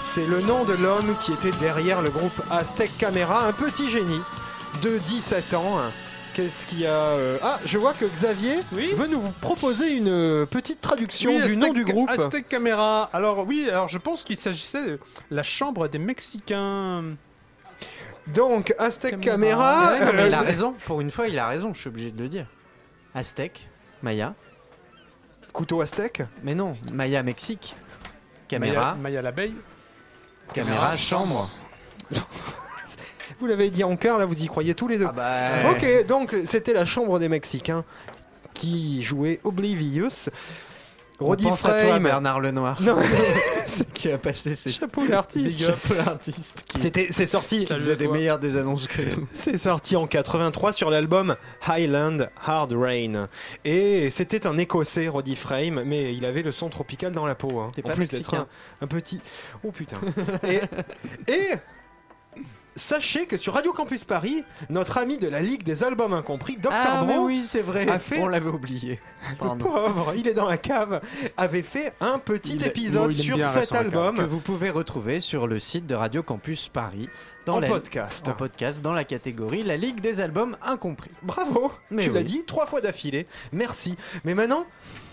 [0.00, 4.22] C'est le nom de l'homme qui était derrière le groupe Aztec Camera, un petit génie
[4.82, 5.76] de 17 ans.
[6.32, 10.46] Qu'est-ce qu'il y a euh, Ah, je vois que Xavier Oui veut nous proposer une
[10.46, 12.08] petite traduction Oui, du Aztec- nom du groupe.
[12.08, 13.10] Aztec Camera.
[13.12, 14.98] Alors oui, alors je pense qu'il s'agissait de
[15.30, 17.04] la chambre des Mexicains.
[18.28, 19.20] Donc, Aztec.
[19.20, 19.92] Camera.
[19.92, 20.74] Ouais, non, mais il a euh, raison.
[20.86, 21.74] Pour une fois, il a raison.
[21.74, 22.46] Je suis obligé de le dire.
[23.14, 23.68] Aztec,
[24.02, 24.32] Maya.
[25.52, 27.76] Couteau Aztec Mais non, Maya Mexique.
[28.52, 29.54] Caméra, Maya, Maya l'abeille.
[30.52, 31.48] caméra, chambre.
[33.40, 35.06] Vous l'avez dit en cœur, là vous y croyez tous les deux.
[35.08, 35.70] Ah bah.
[35.70, 37.82] Ok, donc c'était la chambre des Mexicains
[38.52, 40.28] qui jouait Oblivious.
[41.20, 42.02] Roddy pense à toi, Frame.
[42.02, 42.82] Bernard Lenoir.
[42.82, 42.96] Non.
[43.66, 46.64] C'est qui a passé ses Chapeau l'artiste.
[46.68, 47.60] Qui- C'était, c'est sorti.
[47.60, 49.02] qui faisait des meilleures des annonces que.
[49.32, 53.28] C'est sorti en 83 sur l'album Highland Hard Rain.
[53.64, 57.60] Et c'était un écossais, Roddy Frame, mais il avait le son tropical dans la peau.
[57.60, 57.70] hein.
[57.74, 58.46] T'es En pas plus d'être un,
[58.80, 59.20] un petit.
[59.64, 59.96] Oh putain.
[60.46, 60.60] et,
[61.32, 61.50] et
[62.76, 66.70] sachez que sur Radio Campus Paris, notre ami de la Ligue des albums incompris, Dr.
[66.72, 67.88] Ah, mais Bro, oui, c'est vrai.
[67.88, 69.00] a fait- On l'avait oublié.
[69.40, 71.00] le pauvre, il est dans la cave,
[71.36, 75.58] avait fait un petit Il épisode sur cet album Que vous pouvez retrouver sur le
[75.58, 77.08] site de Radio Campus Paris.
[77.44, 78.28] Dans en la- podcast.
[78.28, 81.10] en podcast dans la catégorie La Ligue des albums incompris.
[81.22, 82.24] Bravo, Mais tu l'as oui.
[82.24, 83.26] dit trois fois d'affilée.
[83.52, 83.96] Merci.
[84.24, 84.64] Mais maintenant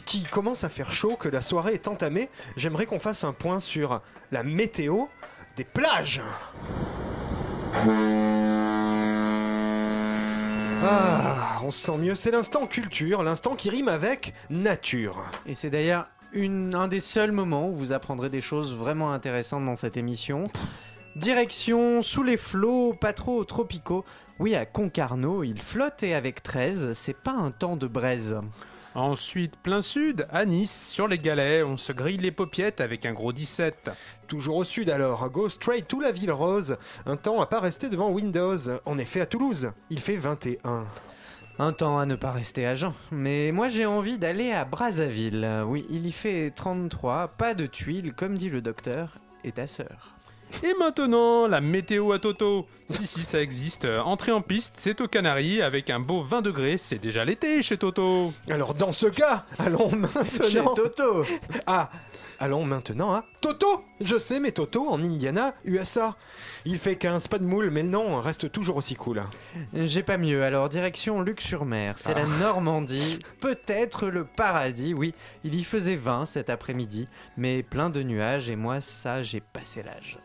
[0.05, 3.60] qu'il commence à faire chaud, que la soirée est entamée, j'aimerais qu'on fasse un point
[3.60, 4.01] sur
[4.32, 5.05] la météo
[5.57, 6.22] des plages.
[10.84, 12.15] Ah, on se sent mieux.
[12.15, 15.30] C'est l'instant culture, l'instant qui rime avec nature.
[15.45, 19.76] Et c'est d'ailleurs un des seuls moments où vous apprendrez des choses vraiment intéressantes dans
[19.76, 20.47] cette émission.
[21.15, 24.05] Direction sous les flots, pas trop tropicaux.
[24.39, 28.39] Oui, à Concarneau, il flotte et avec 13, c'est pas un temps de braise.
[28.95, 33.13] Ensuite, plein sud, à Nice, sur les galets, on se grille les paupiettes avec un
[33.13, 33.91] gros 17.
[34.27, 36.75] Toujours au sud alors, go straight to la ville rose.
[37.05, 38.57] Un temps à pas rester devant Windows.
[38.85, 40.85] En effet, à Toulouse, il fait 21.
[41.59, 42.93] Un temps à ne pas rester à jeun.
[43.11, 45.63] Mais moi j'ai envie d'aller à Brazzaville.
[45.67, 50.15] Oui, il y fait 33, pas de tuiles, comme dit le docteur, et ta sœur.
[50.63, 52.67] Et maintenant, la météo à Toto.
[52.89, 53.85] Si, si, ça existe.
[53.85, 56.77] Entrée en piste, c'est aux Canaries, avec un beau 20 degrés.
[56.77, 58.33] C'est déjà l'été chez Toto.
[58.49, 60.73] Alors dans ce cas, allons Chez maintenant...
[60.73, 61.23] Toto
[61.67, 61.91] Ah,
[62.39, 66.15] allons maintenant à Toto Je sais, mais Toto en Indiana, USA.
[66.65, 69.23] Il fait 15, pas de moule, mais le nom reste toujours aussi cool.
[69.73, 75.63] J'ai pas mieux, alors direction Luc-sur-Mer, c'est la Normandie, peut-être le paradis, oui, il y
[75.63, 80.17] faisait 20 cet après-midi, mais plein de nuages et moi ça j'ai passé l'âge.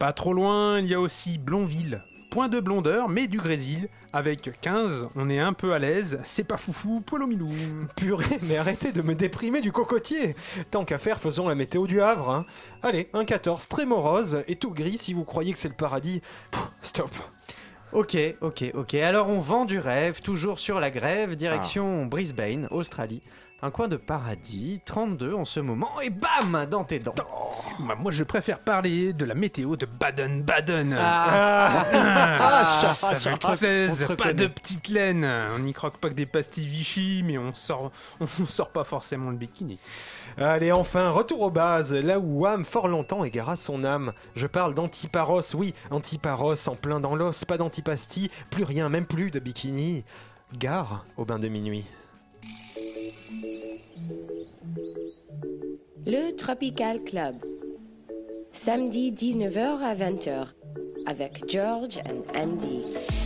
[0.00, 2.02] Pas trop loin, il y a aussi Blonville.
[2.30, 3.90] Point de blondeur, mais du grésil.
[4.14, 6.18] Avec 15, on est un peu à l'aise.
[6.24, 7.50] C'est pas foufou, poil au milou.
[7.96, 10.36] Purée, mais arrêtez de me déprimer du cocotier
[10.70, 12.30] Tant qu'à faire, faisons la météo du Havre.
[12.30, 12.46] hein.
[12.82, 16.22] Allez, un 14, très morose et tout gris si vous croyez que c'est le paradis.
[16.50, 17.10] Pff, stop
[17.92, 23.20] Ok, ok, ok, alors on vend du rêve, toujours sur la grève, direction Brisbane, Australie.
[23.62, 27.14] Un coin de paradis, 32 en ce moment, et bam Dans tes dents
[27.80, 30.96] Bah, moi, je préfère parler de la météo de Baden-Baden.
[30.98, 31.84] Ah.
[31.92, 34.34] Ah, Ah, Avec on te 16, pas reconnaît.
[34.34, 35.28] de petites laines.
[35.54, 39.30] On n'y croque pas que des pastilles Vichy, mais on sort, on sort pas forcément
[39.30, 39.78] le bikini.
[40.38, 44.12] Allez, enfin, retour aux bases, là où Wham fort longtemps égara son âme.
[44.36, 49.30] Je parle d'antiparos, oui, antiparos en plein dans l'os, pas d'antipasti, plus rien, même plus
[49.30, 50.04] de bikini.
[50.56, 51.84] Gare au bain de minuit.
[56.06, 57.36] Le Tropical Club.
[58.52, 60.46] Samedi 19h à 20h
[61.06, 63.19] avec George and Andy.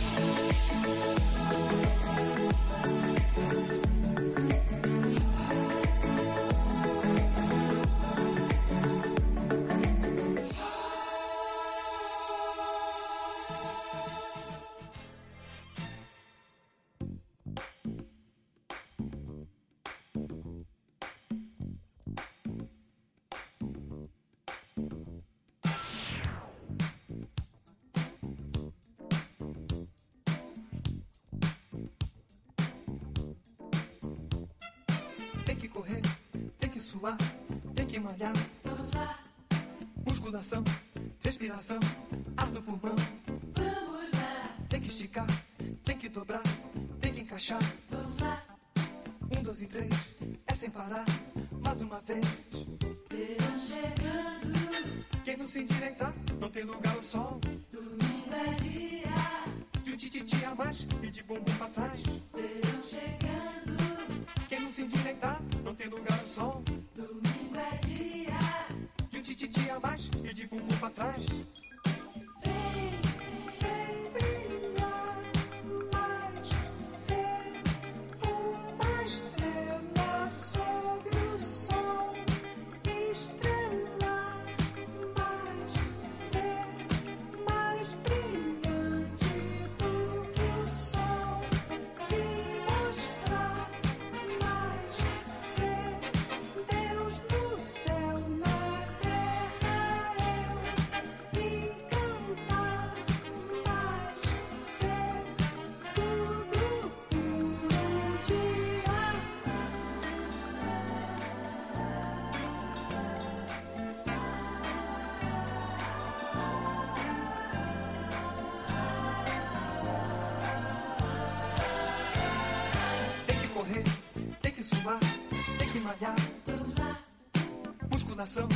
[128.35, 128.49] Musculação,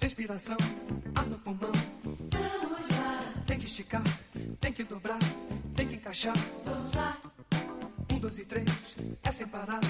[0.00, 0.56] respiração,
[1.14, 1.70] ar no pulmão.
[2.02, 4.02] Vamos lá, Tem que esticar,
[4.58, 5.18] tem que dobrar,
[5.76, 6.34] tem que encaixar.
[6.64, 7.18] vamos lá,
[8.10, 8.64] Um, dois e três,
[9.22, 9.80] é sem parar.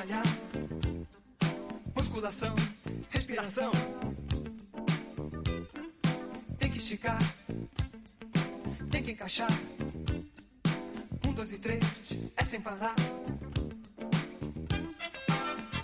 [0.00, 0.22] Malhar.
[1.94, 2.54] Musculação,
[3.10, 3.70] respiração.
[6.58, 7.18] Tem que esticar,
[8.90, 9.50] tem que encaixar.
[11.26, 11.84] Um, dois e três,
[12.34, 12.94] é sem parar.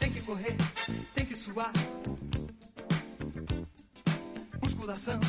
[0.01, 0.57] Tem que correr,
[1.15, 1.73] tem que suar.
[4.63, 5.21] Musculação,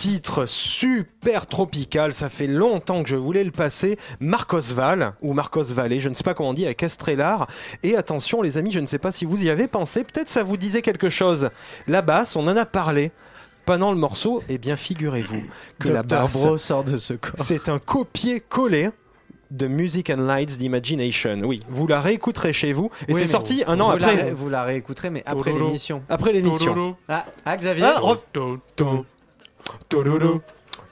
[0.00, 3.98] titre super tropical, ça fait longtemps que je voulais le passer.
[4.18, 7.48] Marcos Val, ou Marcos Valley, je ne sais pas comment on dit, avec Estrellar.
[7.82, 10.42] Et attention les amis, je ne sais pas si vous y avez pensé, peut-être ça
[10.42, 11.50] vous disait quelque chose.
[11.86, 13.12] La basse, on en a parlé
[13.66, 15.42] pendant le morceau, et bien figurez-vous
[15.78, 17.32] que la basse, Bro sort de ce corps.
[17.36, 18.88] c'est un copier-coller
[19.50, 21.42] de Music and Lights d'Imagination.
[21.44, 24.16] Oui, vous la réécouterez chez vous, et Oui, c'est sorti un an vous après.
[24.16, 26.02] La, vous la réécouterez, mais après l'émission.
[26.08, 26.96] Après l'émission.
[27.06, 28.00] Ah, ah, Xavier Ah,
[29.72, 30.40] ref- To- Tororo,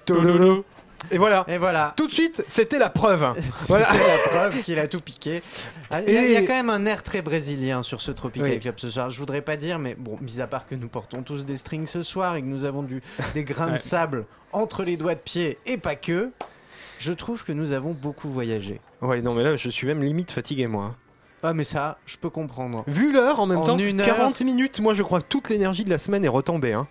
[0.04, 0.64] tororo.
[1.10, 1.44] Et voilà.
[1.48, 1.94] Et voilà.
[1.96, 3.24] Tout de suite, c'était la preuve.
[3.58, 3.86] C'était Voilà.
[3.92, 5.42] la preuve qu'il a tout piqué.
[5.90, 8.02] Ah, Il y, a- Et- il y a quand même un air très brésilien sur
[8.02, 8.58] ce Tropical Oui.
[8.58, 9.08] Club ce soir.
[9.08, 11.86] Je voudrais pas dire, mais bon, mis à part que nous portons tous des strings
[11.86, 13.00] ce soir et que nous avons du,
[13.32, 16.30] des grains de sable entre les doigts de pied et pas que,
[16.98, 18.80] je trouve que nous avons beaucoup voyagé.
[19.00, 20.96] Ouais, non, mais là, je suis même limite fatigué, moi.
[21.44, 22.82] Ah, mais ça, je peux comprendre.
[22.88, 25.48] Vu l'heure, en même En temps, une heure- 40 minutes, moi, je crois que toute
[25.48, 26.72] l'énergie de la semaine est retombée.
[26.72, 26.88] Hein.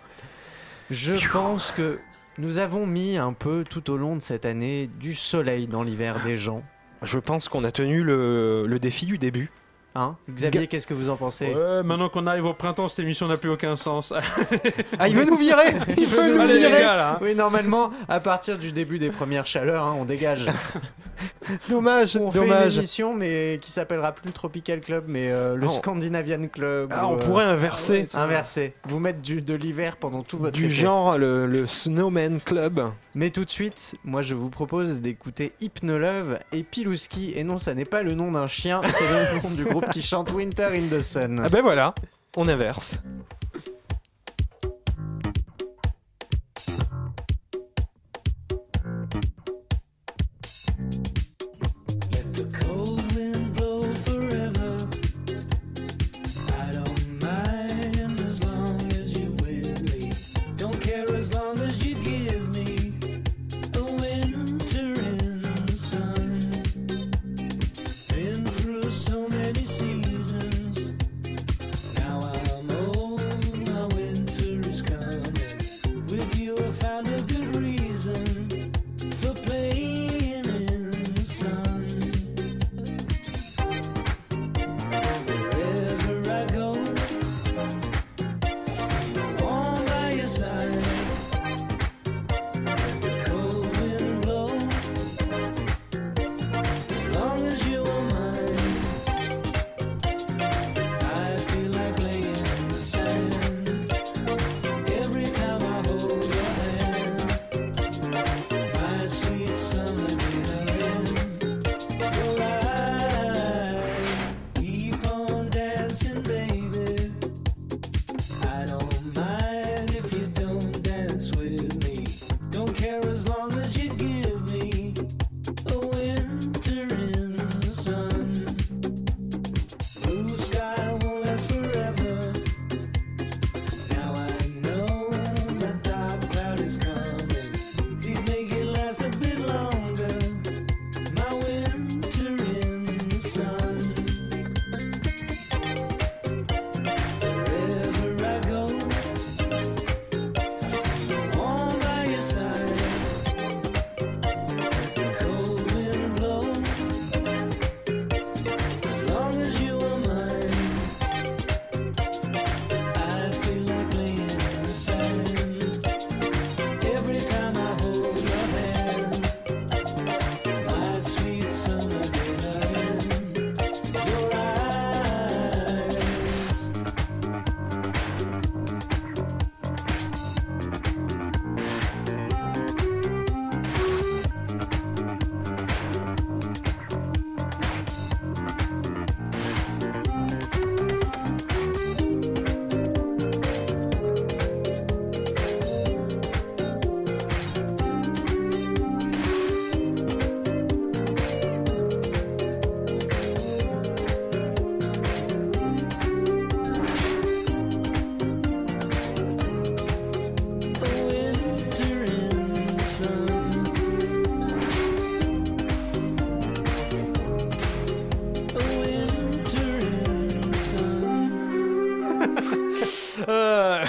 [0.90, 1.98] Je pense que
[2.38, 6.22] nous avons mis un peu tout au long de cette année du soleil dans l'hiver
[6.24, 6.62] des gens.
[7.02, 9.50] Je pense qu'on a tenu le, le défi du début.
[9.94, 13.26] Hein Xavier, qu'est-ce que vous en pensez Ouais, maintenant qu'on arrive au printemps, cette émission
[13.26, 14.12] n'a plus aucun sens.
[14.98, 17.10] Ah, il veut nous virer Il veut nous Allez, les virer gars, là.
[17.14, 17.18] hein.
[17.20, 20.46] Oui, normalement, à partir du début des premières chaleurs, hein, on dégage.
[21.68, 22.76] Dommage, On fait une dommage.
[22.78, 26.92] émission mais qui s'appellera plus le Tropical Club, mais euh, le on- Scandinavian Club.
[26.94, 28.06] Ah, ou, on euh, pourrait inverser.
[28.14, 28.74] inverser.
[28.86, 30.74] Vous mettre du, de l'hiver pendant tout votre Du été.
[30.74, 32.82] genre le, le Snowman Club.
[33.14, 37.32] Mais tout de suite, moi je vous propose d'écouter Hypnolove et Pilouski.
[37.34, 40.02] Et non, ça n'est pas le nom d'un chien, c'est le nom du groupe qui
[40.02, 41.40] chante Winter in the Sun.
[41.44, 41.94] Ah ben voilà,
[42.36, 42.98] on inverse.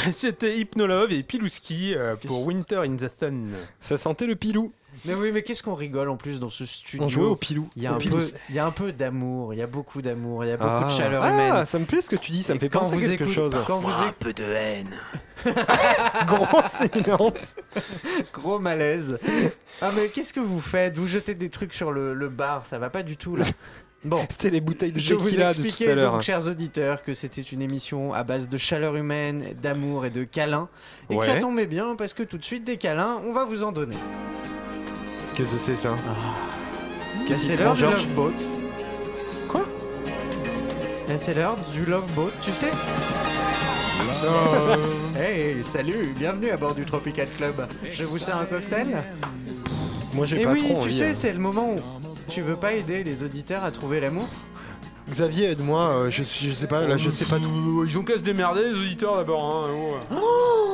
[0.12, 3.50] C'était Hypnolove et Pilouski euh, pour Winter in the Sun.
[3.80, 4.72] Ça sentait le pilou.
[5.06, 7.06] Mais oui, mais qu'est-ce qu'on rigole en plus dans ce studio?
[7.06, 7.70] On jouait au pilou.
[7.78, 10.02] Il y a un peu, il y a un peu d'amour, il y a beaucoup
[10.02, 10.88] d'amour, il y a beaucoup Ah.
[10.88, 11.66] de chaleur Ah, humaine.
[11.66, 13.56] ça me plaît ce que tu dis, ça me fait quand penser à quelque chose.
[13.66, 14.90] Quand vous éc- peu de haine.
[16.28, 17.56] Gros silence.
[18.34, 19.18] Gros malaise.
[19.82, 20.98] Ah mais qu'est-ce que vous faites?
[20.98, 23.46] Vous jetez des trucs sur le, le bar, ça va pas du tout là.
[24.06, 26.14] Bon, C'était les bouteilles de je vous tequila de tout expliquais à l'heure.
[26.14, 30.24] donc, chers auditeurs, que c'était une émission à base de chaleur humaine, d'amour et de
[30.24, 30.70] câlins,
[31.10, 33.64] et que ça tombait bien parce que tout de suite des câlins, on va vous
[33.64, 33.98] en donner.
[35.36, 35.96] Qu'est-ce que c'est ça
[37.28, 38.34] Qu'est-ce C'est qu'il l'heure du Love Boat.
[39.48, 39.66] Quoi
[41.18, 42.72] C'est l'heure du Love Boat, tu sais
[45.18, 47.68] Hey, salut, bienvenue à bord du Tropical Club.
[47.92, 48.98] Je vous sers un cocktail
[50.14, 50.96] Moi j'ai Et pas oui, trop tu envie.
[50.98, 51.14] sais, hein.
[51.16, 51.80] c'est le moment où
[52.30, 54.28] tu veux pas aider les auditeurs à trouver l'amour
[55.10, 57.84] Xavier, aide-moi, euh, je, je sais pas, là je sais pas trop.
[57.84, 59.66] Ils ont qu'à se démerder, les auditeurs d'abord.
[60.12, 60.16] Hein,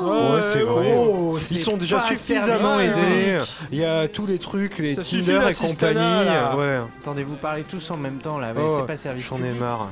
[0.01, 0.93] Ouais, c'est vrai.
[0.93, 3.31] Oh, Ils c'est sont déjà pas suffisamment service aidés.
[3.37, 3.49] public.
[3.71, 6.25] Il y a tous les trucs, les Ça suffit, Tinder et l'assistanat, compagnie.
[6.25, 6.55] là.
[6.57, 6.79] Ouais.
[7.01, 9.25] Attendez, vous parlez tous en même temps là, mais Oh, c'est pas service.
[9.25, 9.59] J'en ai public.
[9.61, 9.87] marre.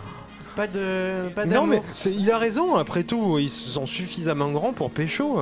[0.57, 1.67] Pas de, pas Non d'amour.
[1.69, 5.39] mais c'est- il a raison, après tout, ils sont suffisamment grands pour pécho.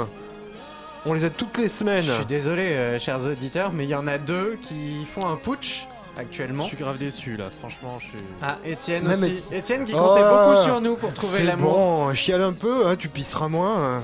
[1.08, 2.04] On les aide toutes les semaines.
[2.06, 5.36] Je suis désolé, euh, chers auditeurs, mais il y en a deux qui font un
[5.38, 5.88] putsch
[6.18, 6.64] actuellement.
[6.64, 8.18] Je suis grave déçu là, franchement, je suis.
[8.42, 9.32] Ah, Étienne Même aussi.
[9.34, 11.74] Éti- Étienne qui Oh comptait beaucoup sur nous pour trouver C'est l'amour.
[11.74, 14.00] bon, chiale un peu, hein, tu pisseras moins.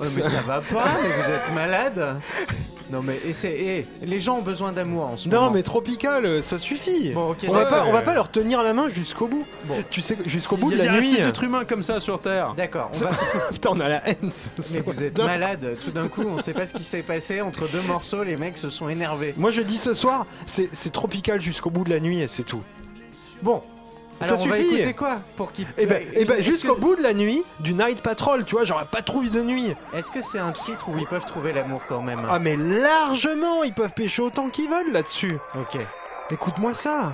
[0.00, 2.16] Ouais, mais ça va pas, mais vous êtes malade.
[2.90, 5.46] Non mais et c'est et les gens ont besoin d'amour en ce moment.
[5.46, 7.10] Non mais tropical, euh, ça suffit.
[7.10, 7.78] Bon, ok, on, va d'accord.
[7.78, 9.44] pas, on va pas leur tenir la main jusqu'au bout.
[9.64, 9.74] Bon.
[9.90, 11.12] Tu sais, jusqu'au bout de la il y a nuit.
[11.14, 12.54] assez d'êtres humains comme ça sur Terre.
[12.56, 13.10] D'accord, on va...
[13.52, 14.82] Putain, on a la haine ce Mais soir.
[14.86, 17.82] vous êtes malade, tout d'un coup, on sait pas ce qui s'est passé entre deux
[17.82, 19.34] morceaux, les mecs se sont énervés.
[19.36, 22.42] Moi je dis ce soir, c'est c'est tropical jusqu'au bout de la nuit et c'est
[22.42, 22.62] tout.
[23.42, 23.62] Bon,
[24.20, 24.74] Ça alors on va suffit.
[24.74, 27.44] écouter quoi pour qu'il Et ben, Euh, eh ben, jusqu'au que- bout de la nuit,
[27.60, 29.74] du Night Patrol, tu vois, genre la patrouille de nuit.
[29.94, 32.26] Est-ce que c'est un titre où ils peuvent trouver l'amour quand même?
[32.28, 35.38] Ah mais largement, ils peuvent pécho autant qu'ils veulent là-dessus.
[35.54, 35.80] Ok.
[36.30, 37.12] Écoute-moi ça.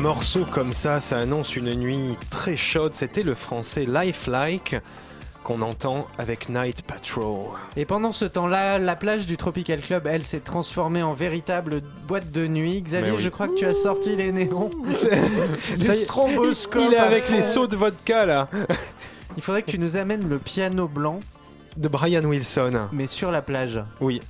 [0.00, 2.94] Morceau comme ça, ça annonce une nuit très chaude.
[2.94, 4.76] C'était le français Lifelike
[5.44, 7.48] qu'on entend avec Night Patrol.
[7.76, 12.30] Et pendant ce temps-là, la plage du Tropical Club, elle, s'est transformée en véritable boîte
[12.30, 12.80] de nuit.
[12.82, 13.22] Xavier, oui.
[13.22, 14.70] je crois que tu as sorti les néons.
[15.70, 18.48] Est, stroboscopes Il est avec les seaux de vodka là.
[19.36, 21.20] Il faudrait que tu nous amènes le piano blanc,
[21.76, 22.88] De Brian Wilson.
[22.92, 23.82] mais sur la plage.
[24.00, 24.20] Oui.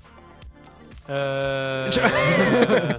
[1.09, 2.93] Euh, Je- euh,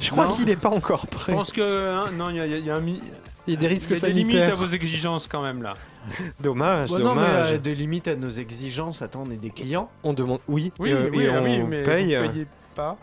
[0.00, 1.32] Je crois qu'il n'est pas encore Je prêt.
[1.32, 3.02] pense que hein, non, il y, a- il y a- il y a un mi-
[3.46, 5.62] Il y a des il risques y a des limites à vos exigences quand même
[5.62, 5.74] là.
[6.40, 7.52] Dommage, Ouais, non, mais dommage.
[7.52, 9.02] euh, des limites à nos exigences.
[9.02, 9.90] Attends, on est des clients.
[10.02, 10.40] On demande.
[10.48, 12.16] Oui, Oui, euh, oui, et ah on oui, mais paye.
[12.16, 12.96] vous payez pas.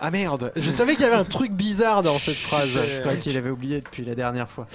[0.00, 2.68] Ah merde, je savais qu'il y avait un truc bizarre dans cette phrase.
[2.70, 4.66] Je crois qu'il avait oublié depuis la dernière fois.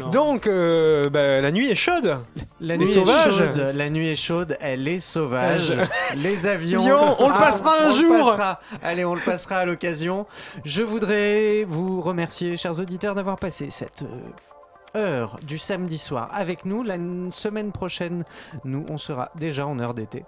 [0.00, 0.08] Non.
[0.10, 2.18] Donc, euh, bah, la nuit est chaude.
[2.60, 3.40] La nuit sauvages.
[3.40, 3.72] est chaude.
[3.74, 4.56] La nuit est chaude.
[4.60, 5.72] Elle est sauvage.
[6.16, 6.80] Les avions.
[6.82, 8.24] Avion, on le Ah, passera un on le jour.
[8.26, 8.60] passera.
[8.82, 10.26] Allez, on le passera à l'occasion.
[10.64, 16.64] Je voudrais vous remercier, chers auditeurs, d'avoir passé cette euh, heure du samedi soir avec
[16.64, 16.82] nous.
[16.82, 16.96] La
[17.30, 18.24] semaine prochaine,
[18.64, 20.24] nous, on sera déjà en heure d'été.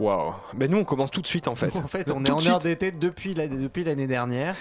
[0.00, 0.34] Waouh.
[0.54, 1.76] Ben nous, on commence tout de suite en fait.
[1.76, 4.56] En fait, on est en heure d'été depuis la- depuis l'année dernière.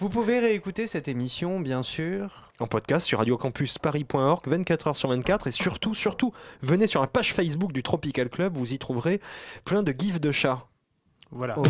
[0.00, 2.50] Vous pouvez réécouter cette émission, bien sûr.
[2.60, 5.46] En podcast sur radiocampusparis.org, 24 heures sur 24.
[5.46, 6.32] Et surtout, surtout,
[6.62, 8.56] venez sur la page Facebook du Tropical Club.
[8.56, 9.20] Vous y trouverez
[9.64, 10.64] plein de gifs de chats.
[11.30, 11.54] Voilà.
[11.58, 11.62] Oh,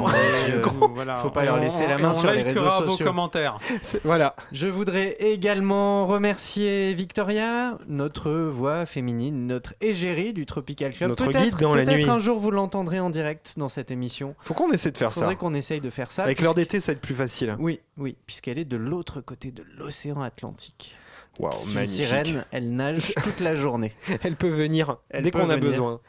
[0.94, 1.16] voilà.
[1.16, 3.04] Faut pas leur On- laisser la main on sur les réseaux likera vos sociaux.
[3.06, 3.59] commentaires.
[4.04, 4.36] Voilà.
[4.52, 11.11] Je voudrais également remercier Victoria, notre voix féminine, notre égérie du Tropical Club.
[11.11, 12.09] Notre Peut-être- guide dans la peut-être nuit.
[12.09, 14.36] un jour vous l'entendrez en direct dans cette émission.
[14.40, 15.34] Faut qu'on essaie de faire Faudrait ça.
[15.36, 16.22] qu'on essaye de faire ça.
[16.22, 17.56] Avec l'heure d'été, ça va être plus facile.
[17.59, 20.94] Oui, oui, puisqu'elle est de l'autre côté de l'océan Atlantique.
[21.40, 22.04] Waouh, C'est une magnifique.
[22.06, 23.92] sirène, elle nage toute la journée.
[24.22, 25.70] Elle peut venir Elle dès qu'on a venir.
[25.70, 26.00] besoin.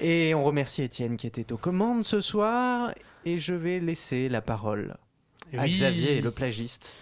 [0.00, 2.92] Et on remercie Étienne qui était aux commandes ce soir.
[3.24, 4.96] Et je vais laisser la parole
[5.56, 5.70] à Oui.
[5.72, 6.96] Xavier, le plagiste.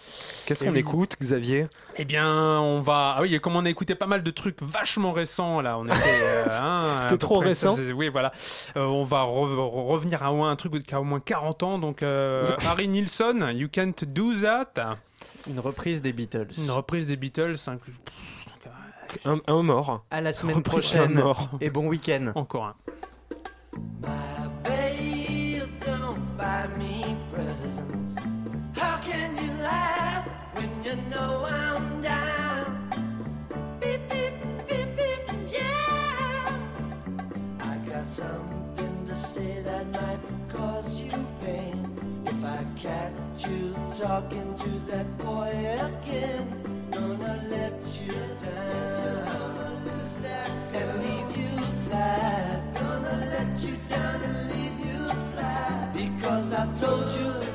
[0.45, 0.79] Qu'est-ce qu'on oui.
[0.79, 1.67] écoute, Xavier?
[1.97, 2.27] Eh bien,
[2.59, 3.15] on va.
[3.17, 5.95] Ah oui, comme on a écouté pas mal de trucs vachement récents là, on était.
[6.05, 7.75] euh, hein, C'était trop près- récent.
[7.95, 8.31] Oui, voilà.
[8.77, 11.77] Euh, on va re- re- revenir à un truc qui a au moins 40 ans.
[11.79, 14.97] Donc, euh, Harry Nilsson, You Can't Do That.
[15.47, 16.47] Une reprise des Beatles.
[16.57, 17.55] Une reprise des Beatles.
[19.25, 20.05] Inclus- un, un mort.
[20.11, 21.13] À la semaine Reprise prochaine.
[21.13, 21.49] mort.
[21.61, 22.31] Et bon week-end.
[22.35, 22.75] Encore un.
[24.63, 28.15] Babe, don't buy me presents.
[28.75, 32.89] How can you laugh when you know I'm down?
[33.79, 34.33] Beep, beep,
[34.67, 36.51] beep, beep, yeah.
[37.61, 41.11] I got something to say that might cause you
[41.43, 41.83] pain.
[42.25, 45.49] If I catch you talking to that boy
[45.79, 47.73] again, gonna let
[56.59, 57.46] I told you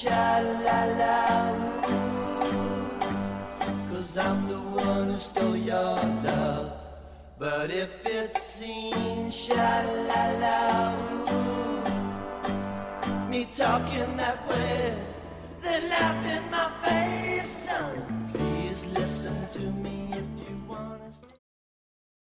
[0.00, 1.16] sha la la.
[3.88, 6.72] Cause I'm the one who stole your love.
[7.38, 10.58] But if it's seen, sha la la.
[13.28, 14.96] Me talking that way,
[15.62, 17.52] they laugh in my face.
[17.66, 20.19] Son, please listen to me.